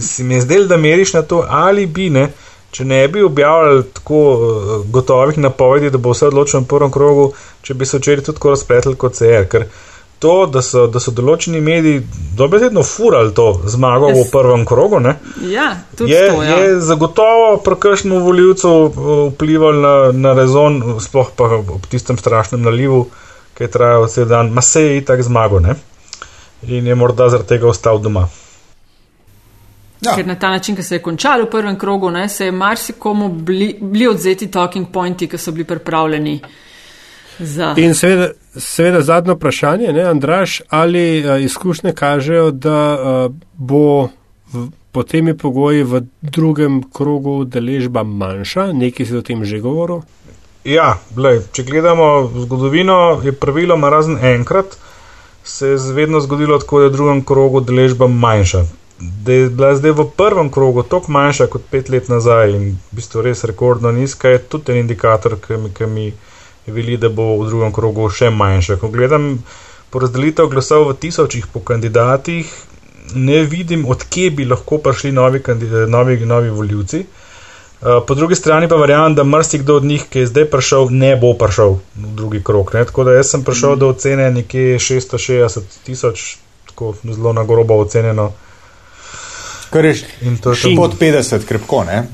Si 0.00 0.24
mi 0.24 0.34
je 0.34 0.40
zdel, 0.40 0.66
da 0.70 0.76
meriš 0.76 1.14
na 1.18 1.22
to, 1.22 1.44
ali 1.48 1.86
bi 1.86 2.10
ne, 2.10 2.28
če 2.70 2.84
ne 2.84 3.08
bi 3.08 3.22
objavljali 3.22 3.82
tako 3.92 4.20
uh, 4.32 4.76
gotovih 4.86 5.38
napovedi, 5.38 5.90
da 5.90 5.98
bo 5.98 6.14
vse 6.14 6.30
odločeno 6.30 6.62
v 6.62 6.68
prvem 6.70 6.92
krogu, 6.94 7.32
če 7.62 7.74
bi 7.74 7.86
se 7.86 7.98
včeraj 7.98 8.24
tudi 8.28 8.38
tako 8.38 8.54
razpletli 8.54 8.94
kot 8.96 9.18
se 9.18 9.32
je. 9.32 9.40
Ker 9.48 9.66
to, 10.22 10.46
da 10.46 10.62
so, 10.62 10.86
da 10.86 11.02
so 11.02 11.10
določeni 11.10 11.60
mediji 11.60 12.04
dobesedno 12.38 12.84
furali 12.86 13.34
to 13.34 13.48
zmago 13.66 14.12
yes. 14.12 14.20
v 14.20 14.30
prvem 14.30 14.62
krogu, 14.64 15.00
ne, 15.02 15.16
ja, 15.50 15.72
je, 15.98 16.22
to, 16.30 16.42
ja. 16.46 16.60
je 16.62 16.78
zagotovo 16.86 17.56
prekršnemu 17.66 18.22
voljivcu 18.22 18.70
uh, 18.70 19.10
vplival 19.32 19.82
na, 19.82 19.96
na 20.14 20.36
rezon, 20.38 20.78
sploh 21.02 21.34
pa 21.34 21.50
ob 21.58 21.90
tistem 21.90 22.22
strašnem 22.22 22.62
nalivu 22.62 23.08
ki 23.54 23.64
je 23.64 23.70
trajal 23.70 24.06
vse 24.06 24.24
dan, 24.24 24.50
ma 24.52 24.62
se 24.62 24.82
je 24.82 25.00
itak 25.00 25.22
zmagal 25.22 25.60
ne? 25.62 25.74
in 26.62 26.86
je 26.86 26.94
morda 26.94 27.28
zaradi 27.28 27.48
tega 27.48 27.66
ostal 27.68 27.98
doma. 27.98 28.28
Ja. 30.00 30.14
Ker 30.16 30.26
na 30.26 30.34
ta 30.34 30.50
način, 30.50 30.76
ki 30.76 30.82
se 30.82 30.94
je 30.94 31.02
končal 31.02 31.44
v 31.44 31.50
prvem 31.50 31.78
krogu, 31.78 32.10
ne, 32.10 32.28
se 32.28 32.44
je 32.44 32.52
marsikomu 32.52 33.28
bili, 33.28 33.76
bili 33.80 34.08
odzeti 34.08 34.50
talking 34.50 34.86
pointi, 34.92 35.28
ki 35.28 35.38
so 35.38 35.52
bili 35.52 35.64
pripravljeni. 35.64 36.40
Za. 37.38 37.74
In 37.76 37.94
seveda, 37.94 38.28
seveda 38.56 39.00
zadnje 39.00 39.34
vprašanje, 39.34 39.92
ne, 39.92 40.02
Andraš, 40.02 40.60
ali 40.68 41.18
eh, 41.18 41.42
izkušnje 41.42 41.92
kažejo, 41.92 42.50
da 42.50 42.78
eh, 42.94 43.28
bo 43.54 44.08
v, 44.52 44.66
po 44.92 45.02
temi 45.02 45.36
pogoji 45.38 45.82
v 45.82 46.02
drugem 46.20 46.82
krogu 46.92 47.44
deležba 47.44 48.02
manjša, 48.02 48.72
nekaj 48.72 49.06
se 49.06 49.16
o 49.16 49.22
tem 49.22 49.44
že 49.44 49.60
govorilo? 49.60 50.02
Ja, 50.64 50.98
glej, 51.10 51.40
če 51.52 51.64
gledamo 51.66 52.30
zgodovino, 52.44 53.20
je 53.24 53.32
praviloma 53.34 53.90
razen 53.90 54.18
enkrat 54.22 54.78
se 55.44 55.68
je 55.68 55.92
vedno 55.92 56.20
zgodilo 56.20 56.58
tako, 56.58 56.78
da 56.78 56.84
je 56.84 56.88
v 56.88 56.92
drugem 56.92 57.24
krogu 57.24 57.60
deležba 57.60 58.06
manjša. 58.06 58.64
Da 58.98 59.32
je 59.32 59.48
bila 59.48 59.74
zdaj 59.76 59.90
v 59.90 60.04
prvem 60.16 60.50
krogu 60.50 60.82
toliko 60.82 61.12
manjša 61.12 61.46
kot 61.46 61.62
pet 61.70 61.88
let 61.88 62.08
nazaj 62.08 62.50
in 62.50 62.68
v 62.92 62.96
bistvu 62.96 63.22
res 63.22 63.44
rekordno 63.44 63.92
nizka, 63.92 64.28
je 64.28 64.38
tudi 64.38 64.72
en 64.72 64.78
indikator, 64.78 65.36
ki 65.46 65.58
mi, 65.58 65.70
ki 65.74 65.86
mi 65.86 66.12
veli, 66.66 66.96
da 66.96 67.08
bo 67.08 67.36
v 67.40 67.48
drugem 67.48 67.72
krogu 67.72 68.08
še 68.10 68.30
manjša. 68.30 68.76
Ko 68.78 68.88
gledam 68.88 69.42
porazdelitev 69.90 70.46
glasov 70.46 70.86
v 70.88 70.98
tisočih 71.02 71.46
po 71.52 71.60
kandidatih, 71.60 72.52
ne 73.14 73.42
vidim, 73.42 73.82
odkje 73.90 74.30
bi 74.30 74.46
lahko 74.46 74.78
prišli 74.78 75.12
novi, 75.12 75.42
novi, 75.88 76.20
novi 76.24 76.50
voljivci. 76.50 77.02
Po 78.06 78.14
drugi 78.14 78.34
strani 78.34 78.68
pa 78.68 78.76
verjamem, 78.76 79.14
da 79.14 79.24
marsikdo 79.24 79.76
od 79.76 79.84
njih, 79.84 80.04
ki 80.10 80.18
je 80.18 80.26
zdaj 80.26 80.44
prišel, 80.50 80.86
ne 80.90 81.16
bo 81.16 81.34
prišel 81.34 81.76
v 81.96 82.14
drugi 82.14 82.42
krok. 82.44 82.72
Ne? 82.74 82.84
Tako 82.84 83.04
da 83.04 83.16
jaz 83.18 83.30
sem 83.34 83.44
prišel 83.44 83.74
mm. 83.74 83.78
do 83.78 83.88
ocene 83.88 84.30
nekje 84.30 84.78
660 84.78 85.60
tisoč, 85.84 86.36
tako 86.66 86.94
zelo 87.02 87.32
na 87.32 87.44
grobo 87.44 87.80
ocenjeno. 87.82 88.30
Kar 89.70 89.84
je 89.84 89.94
še 89.98 90.76
pod 90.76 90.94
50, 91.00 91.46
krepko, 91.48 91.84
ne? 91.88 92.04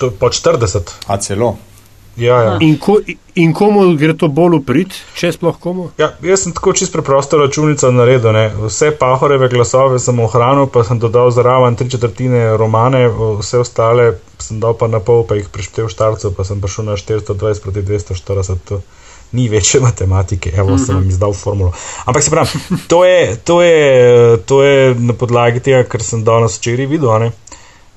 To 0.00 0.08
je 0.10 0.16
pod 0.16 0.32
40. 0.32 0.94
A 1.06 1.18
celo. 1.20 1.54
Ja, 2.20 2.38
ja. 2.44 2.56
In, 2.60 2.76
ko, 2.78 2.98
in 3.40 3.54
komu 3.56 3.86
gre 3.96 4.12
to 4.18 4.28
bolj 4.28 4.58
uprit, 4.60 4.96
če 5.16 5.32
sploh 5.32 5.56
komu? 5.60 5.88
Ja, 6.00 6.12
jaz 6.26 6.44
sem 6.44 6.54
tako 6.56 6.74
čisto 6.76 6.98
preprosto 6.98 7.40
računico 7.40 7.90
naredil. 7.94 8.32
Ne. 8.36 8.46
Vse 8.66 8.92
pahoreve 9.00 9.48
glasove 9.52 10.00
sem 10.02 10.20
ohranil, 10.20 10.68
pa 10.72 10.84
sem 10.84 11.00
dodal 11.00 11.32
zraven 11.34 11.78
tri 11.80 11.88
četrtine 11.90 12.50
romane, 12.60 13.06
vse 13.40 13.64
ostale 13.64 14.10
sem 14.42 14.60
dal 14.60 14.76
pa 14.76 14.88
na 14.88 15.00
pol, 15.04 15.24
pa 15.28 15.36
jih 15.36 15.48
prištel 15.52 15.88
v 15.88 15.92
štarcu, 15.92 16.32
pa 16.36 16.44
sem 16.48 16.60
prišel 16.60 16.88
na 16.88 16.96
420 17.00 17.64
proti 17.64 17.84
240. 17.84 18.66
To 18.68 18.82
ni 19.32 19.48
večje 19.48 19.80
matematike, 19.80 20.50
evo 20.58 20.78
sem 20.78 20.96
vam 20.96 21.08
izdal 21.08 21.32
formulo. 21.32 21.72
Ampak 22.04 22.22
se 22.22 22.30
pravi, 22.30 22.48
to 22.90 23.04
je, 23.04 23.36
to 23.36 23.62
je, 23.62 24.36
to 24.46 24.62
je 24.62 24.94
na 24.94 25.14
podlagi 25.14 25.60
tega, 25.60 25.84
kar 25.86 26.02
sem 26.02 26.24
danes 26.26 26.58
včeraj 26.58 26.90
videl. 26.90 27.30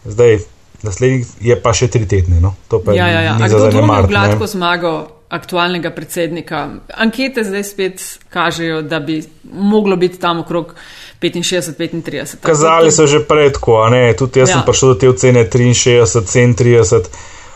Zdaj, 0.06 0.44
naslednji 0.84 1.26
je 1.42 1.56
pa 1.62 1.74
še 1.74 1.88
tri 1.88 2.08
tedne. 2.10 2.40
No? 2.44 2.56
Ja, 2.94 3.08
ja, 3.08 3.22
ja. 3.22 3.36
je 3.42 3.50
zelo 3.50 3.72
zanimivo. 3.72 4.08
Gladko 4.08 4.48
zmago 4.48 4.94
aktualnega 5.34 5.90
predsednika. 5.92 6.68
Ankete 6.94 7.44
zdaj 7.44 7.64
spet 7.64 8.04
kažejo, 8.30 8.82
da 8.82 9.00
bi 9.00 9.24
moglo 9.44 9.96
biti 9.96 10.20
tam 10.22 10.44
okrog 10.44 10.76
65-35. 11.22 12.36
Kazali 12.44 12.92
so 12.92 13.08
že 13.08 13.24
pred, 13.28 13.58
ko, 13.58 13.80
tudi 14.18 14.40
jaz 14.40 14.50
ja. 14.50 14.60
sem 14.60 14.66
prišel 14.68 14.94
do 14.94 14.96
te 15.00 15.10
ocene 15.10 15.46
63-37. 15.50 17.10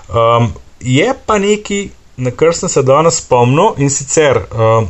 Um, 0.07 0.53
je 0.79 1.13
pa 1.25 1.37
neki, 1.37 1.89
na 2.17 2.31
kar 2.31 2.55
sem 2.55 2.69
se 2.69 2.83
danes 2.83 3.21
spomnil 3.21 3.75
in 3.77 3.89
sicer. 3.89 4.41
Um, 4.51 4.87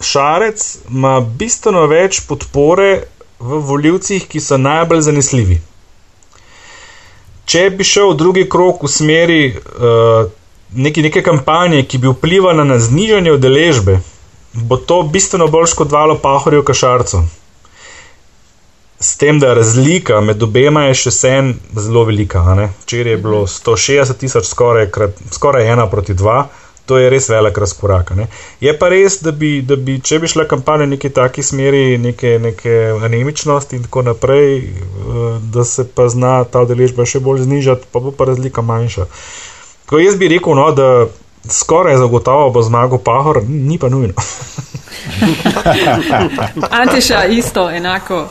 Šarec 0.00 0.62
ima 0.88 1.18
bistveno 1.20 1.88
več 1.90 2.22
podpore 2.28 3.08
v 3.42 3.58
voljivcih, 3.66 4.28
ki 4.30 4.40
so 4.40 4.56
najbolj 4.56 5.02
zanesljivi 5.10 5.58
če 7.48 7.70
bi 7.70 7.84
šel 7.84 8.14
drugi 8.18 8.44
krok 8.50 8.84
v 8.84 8.90
smeri 8.92 9.42
uh, 9.56 10.28
neke, 10.76 11.02
neke 11.02 11.22
kampanje, 11.24 11.82
ki 11.88 11.98
bi 12.02 12.12
vplivala 12.12 12.64
na 12.68 12.78
znižanje 12.78 13.32
udeležbe, 13.32 13.98
bo 14.68 14.76
to 14.76 15.02
bistveno 15.02 15.48
bolj 15.48 15.72
škodovalo 15.72 16.18
pahorju 16.22 16.62
kašarcu. 16.62 17.22
S 19.00 19.16
tem, 19.16 19.38
da 19.38 19.54
razlika 19.54 20.20
med 20.20 20.42
obema 20.42 20.88
je 20.88 20.96
še 21.04 21.10
vsem 21.14 21.52
zelo 21.78 22.02
velika. 22.08 22.42
Včeraj 22.82 23.12
je 23.14 23.20
bilo 23.22 23.44
160 23.46 24.18
tisoč, 24.18 24.48
skoraj, 24.50 24.88
skoraj 25.30 25.70
ena 25.70 25.86
proti 25.86 26.18
dva 26.18 26.48
to 26.88 26.98
je 26.98 27.10
res 27.10 27.28
velik 27.28 27.58
razkorak. 27.58 28.10
Ne. 28.16 28.26
Je 28.60 28.78
pa 28.78 28.88
res, 28.88 29.20
da 29.22 29.32
bi, 29.32 29.62
da 29.62 29.76
bi, 29.76 30.00
če 30.00 30.18
bi 30.22 30.28
šla 30.30 30.46
kampanja 30.48 30.86
v 30.86 30.94
neki 30.94 31.10
taki 31.12 31.42
smeri, 31.44 31.98
neke, 32.00 32.38
neke 32.40 32.74
anemičnosti 33.04 33.76
in 33.76 33.84
tako 33.84 34.02
naprej, 34.08 34.56
eh, 34.56 34.64
da 35.52 35.64
se 35.68 35.84
pa 35.84 36.08
zna 36.08 36.44
ta 36.48 36.64
udeležba 36.64 37.04
še 37.04 37.20
bolj 37.20 37.44
znižati, 37.44 37.92
pa 37.92 38.00
bo 38.00 38.14
pa 38.16 38.24
razlika 38.32 38.64
manjša. 38.64 39.04
Ko 39.88 40.00
jaz 40.00 40.16
bi 40.16 40.32
rekel, 40.32 40.56
no, 40.56 40.72
da 40.72 41.06
skoraj 41.48 41.96
zagotovo 42.00 42.50
bo 42.56 42.64
zmagal 42.64 42.98
Pahor, 43.04 43.44
ni 43.44 43.78
pa 43.78 43.92
nujno. 43.92 44.16
Antiša, 46.82 47.24
isto, 47.36 47.68
enako. 47.70 48.24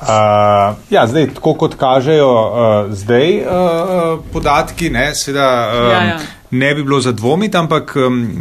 Uh, 0.00 0.72
ja, 0.88 1.04
zdaj, 1.04 1.34
tako 1.36 1.52
kot 1.60 1.76
kažejo 1.76 2.32
uh, 2.32 2.88
zdaj 2.96 3.44
uh, 3.44 4.24
podatki, 4.32 4.88
ne, 4.90 5.14
seveda, 5.14 5.48
um, 5.68 5.90
ja, 5.92 6.02
ja 6.16 6.39
ne 6.50 6.74
bi 6.74 6.82
bilo 6.82 7.00
za 7.00 7.12
dvomiti, 7.12 7.56
ampak 7.56 7.94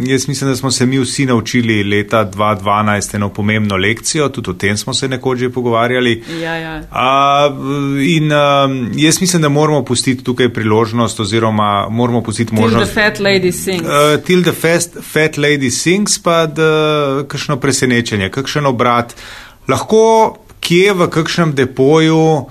jaz 0.06 0.28
mislim, 0.28 0.50
da 0.50 0.56
smo 0.56 0.72
se 0.72 0.86
mi 0.86 1.00
vsi 1.00 1.26
naučili 1.26 1.84
leta 1.84 2.32
2012 2.34 3.15
eno 3.15 3.30
pomembno 3.30 3.76
lekcijo, 3.76 4.30
tudi 4.30 4.50
o 4.50 4.54
tem 4.54 4.78
smo 4.78 4.93
se 4.93 5.08
nekoč 5.08 5.39
že 5.39 5.50
pogovarjali. 5.50 6.24
Ja, 6.41 6.56
ja. 6.56 6.78
Uh, 6.80 7.56
in 8.08 8.32
um, 8.32 8.91
jaz 8.95 9.22
mislim, 9.22 9.41
da 9.41 9.50
moramo 9.50 9.86
pustiti 9.86 10.24
tukaj 10.24 10.54
priložnost, 10.54 11.19
oziroma 11.19 11.88
moramo 11.89 12.24
pustiti 12.24 12.54
možnost. 12.54 12.93
Till 12.93 13.04
the 13.04 13.12
fat 13.12 13.19
lady 13.19 13.52
sings. 13.52 13.84
Uh, 13.84 14.24
till 14.26 14.43
the 14.43 14.52
fast, 14.52 14.98
fat 15.02 15.38
lady 15.38 15.69
sings, 15.69 16.19
pa 16.24 16.45
da 16.45 17.24
kakšno 17.28 17.58
presenečenje, 17.58 18.30
kakšen 18.30 18.65
obrat. 18.65 19.15
Lahko 19.67 20.38
kje 20.60 20.93
v 20.93 21.08
kakšnem 21.10 21.56
depoju. 21.56 22.45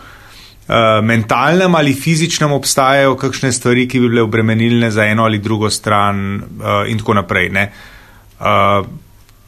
Eh, 0.69 1.03
mentalnem 1.03 1.75
ali 1.75 1.95
fizičnem 1.95 2.53
obstajajo 2.53 3.15
kakšne 3.17 3.49
stvari, 3.53 3.87
ki 3.89 4.01
bi 4.01 4.09
bile 4.13 4.23
obremenilne 4.23 4.91
za 4.91 5.07
eno 5.09 5.25
ali 5.25 5.39
drugo 5.39 5.71
stran, 5.71 6.35
uh, 6.37 6.91
in 6.91 6.99
tako 6.99 7.15
naprej. 7.17 7.49
Uh, 7.49 8.85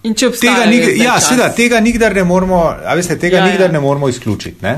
in 0.02 0.16
če 0.16 0.30
obstaja, 0.30 0.54
tega, 0.62 0.70
nik 0.70 1.02
ja, 1.02 1.18
seveda, 1.20 1.50
tega 1.52 1.80
nikdar 1.84 2.16
ne 2.16 2.24
moramo, 2.24 2.62
veste, 2.96 3.18
tega 3.20 3.36
ja, 3.36 3.50
nikdar 3.50 3.68
ja. 3.68 3.72
ne 3.72 3.84
moramo 3.84 4.08
izključiti. 4.08 4.64
Ne? 4.64 4.74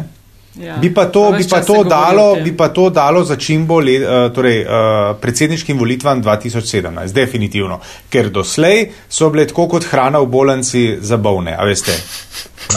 Ja. 0.58 0.80
Bi, 0.82 0.90
pa 0.94 1.06
to, 1.14 1.28
bi, 1.38 1.46
pa 1.48 1.62
dalo, 1.86 2.26
bi 2.42 2.56
pa 2.56 2.68
to 2.74 2.90
dalo 2.90 3.22
za 3.24 3.38
čimbo 3.38 3.78
let, 3.78 4.02
uh, 4.02 4.26
torej, 4.34 4.64
uh, 4.66 5.14
predsedniškim 5.22 5.78
volitvam 5.78 6.24
2017, 6.26 7.14
definitivno. 7.14 7.78
Ker 8.10 8.34
doslej 8.34 8.88
so 9.08 9.30
bile 9.30 9.46
tako 9.46 9.68
kot 9.76 9.86
hrana 9.94 10.18
v 10.18 10.26
bolnici 10.26 10.88
za 10.98 11.22
bolne, 11.22 11.54
a 11.54 11.70
veste, 11.70 11.94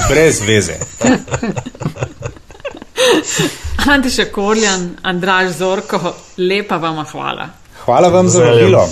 brez 0.06 0.45
veze. 0.45 0.78
Antiša 3.93 4.25
Korjan, 4.31 4.89
Andraž 5.01 5.51
Zorko, 5.57 6.13
lepa 6.37 6.77
vam 6.77 7.05
hvala. 7.11 7.49
Hvala 7.85 8.09
vam 8.09 8.29
za 8.29 8.43
vabilo. 8.43 8.89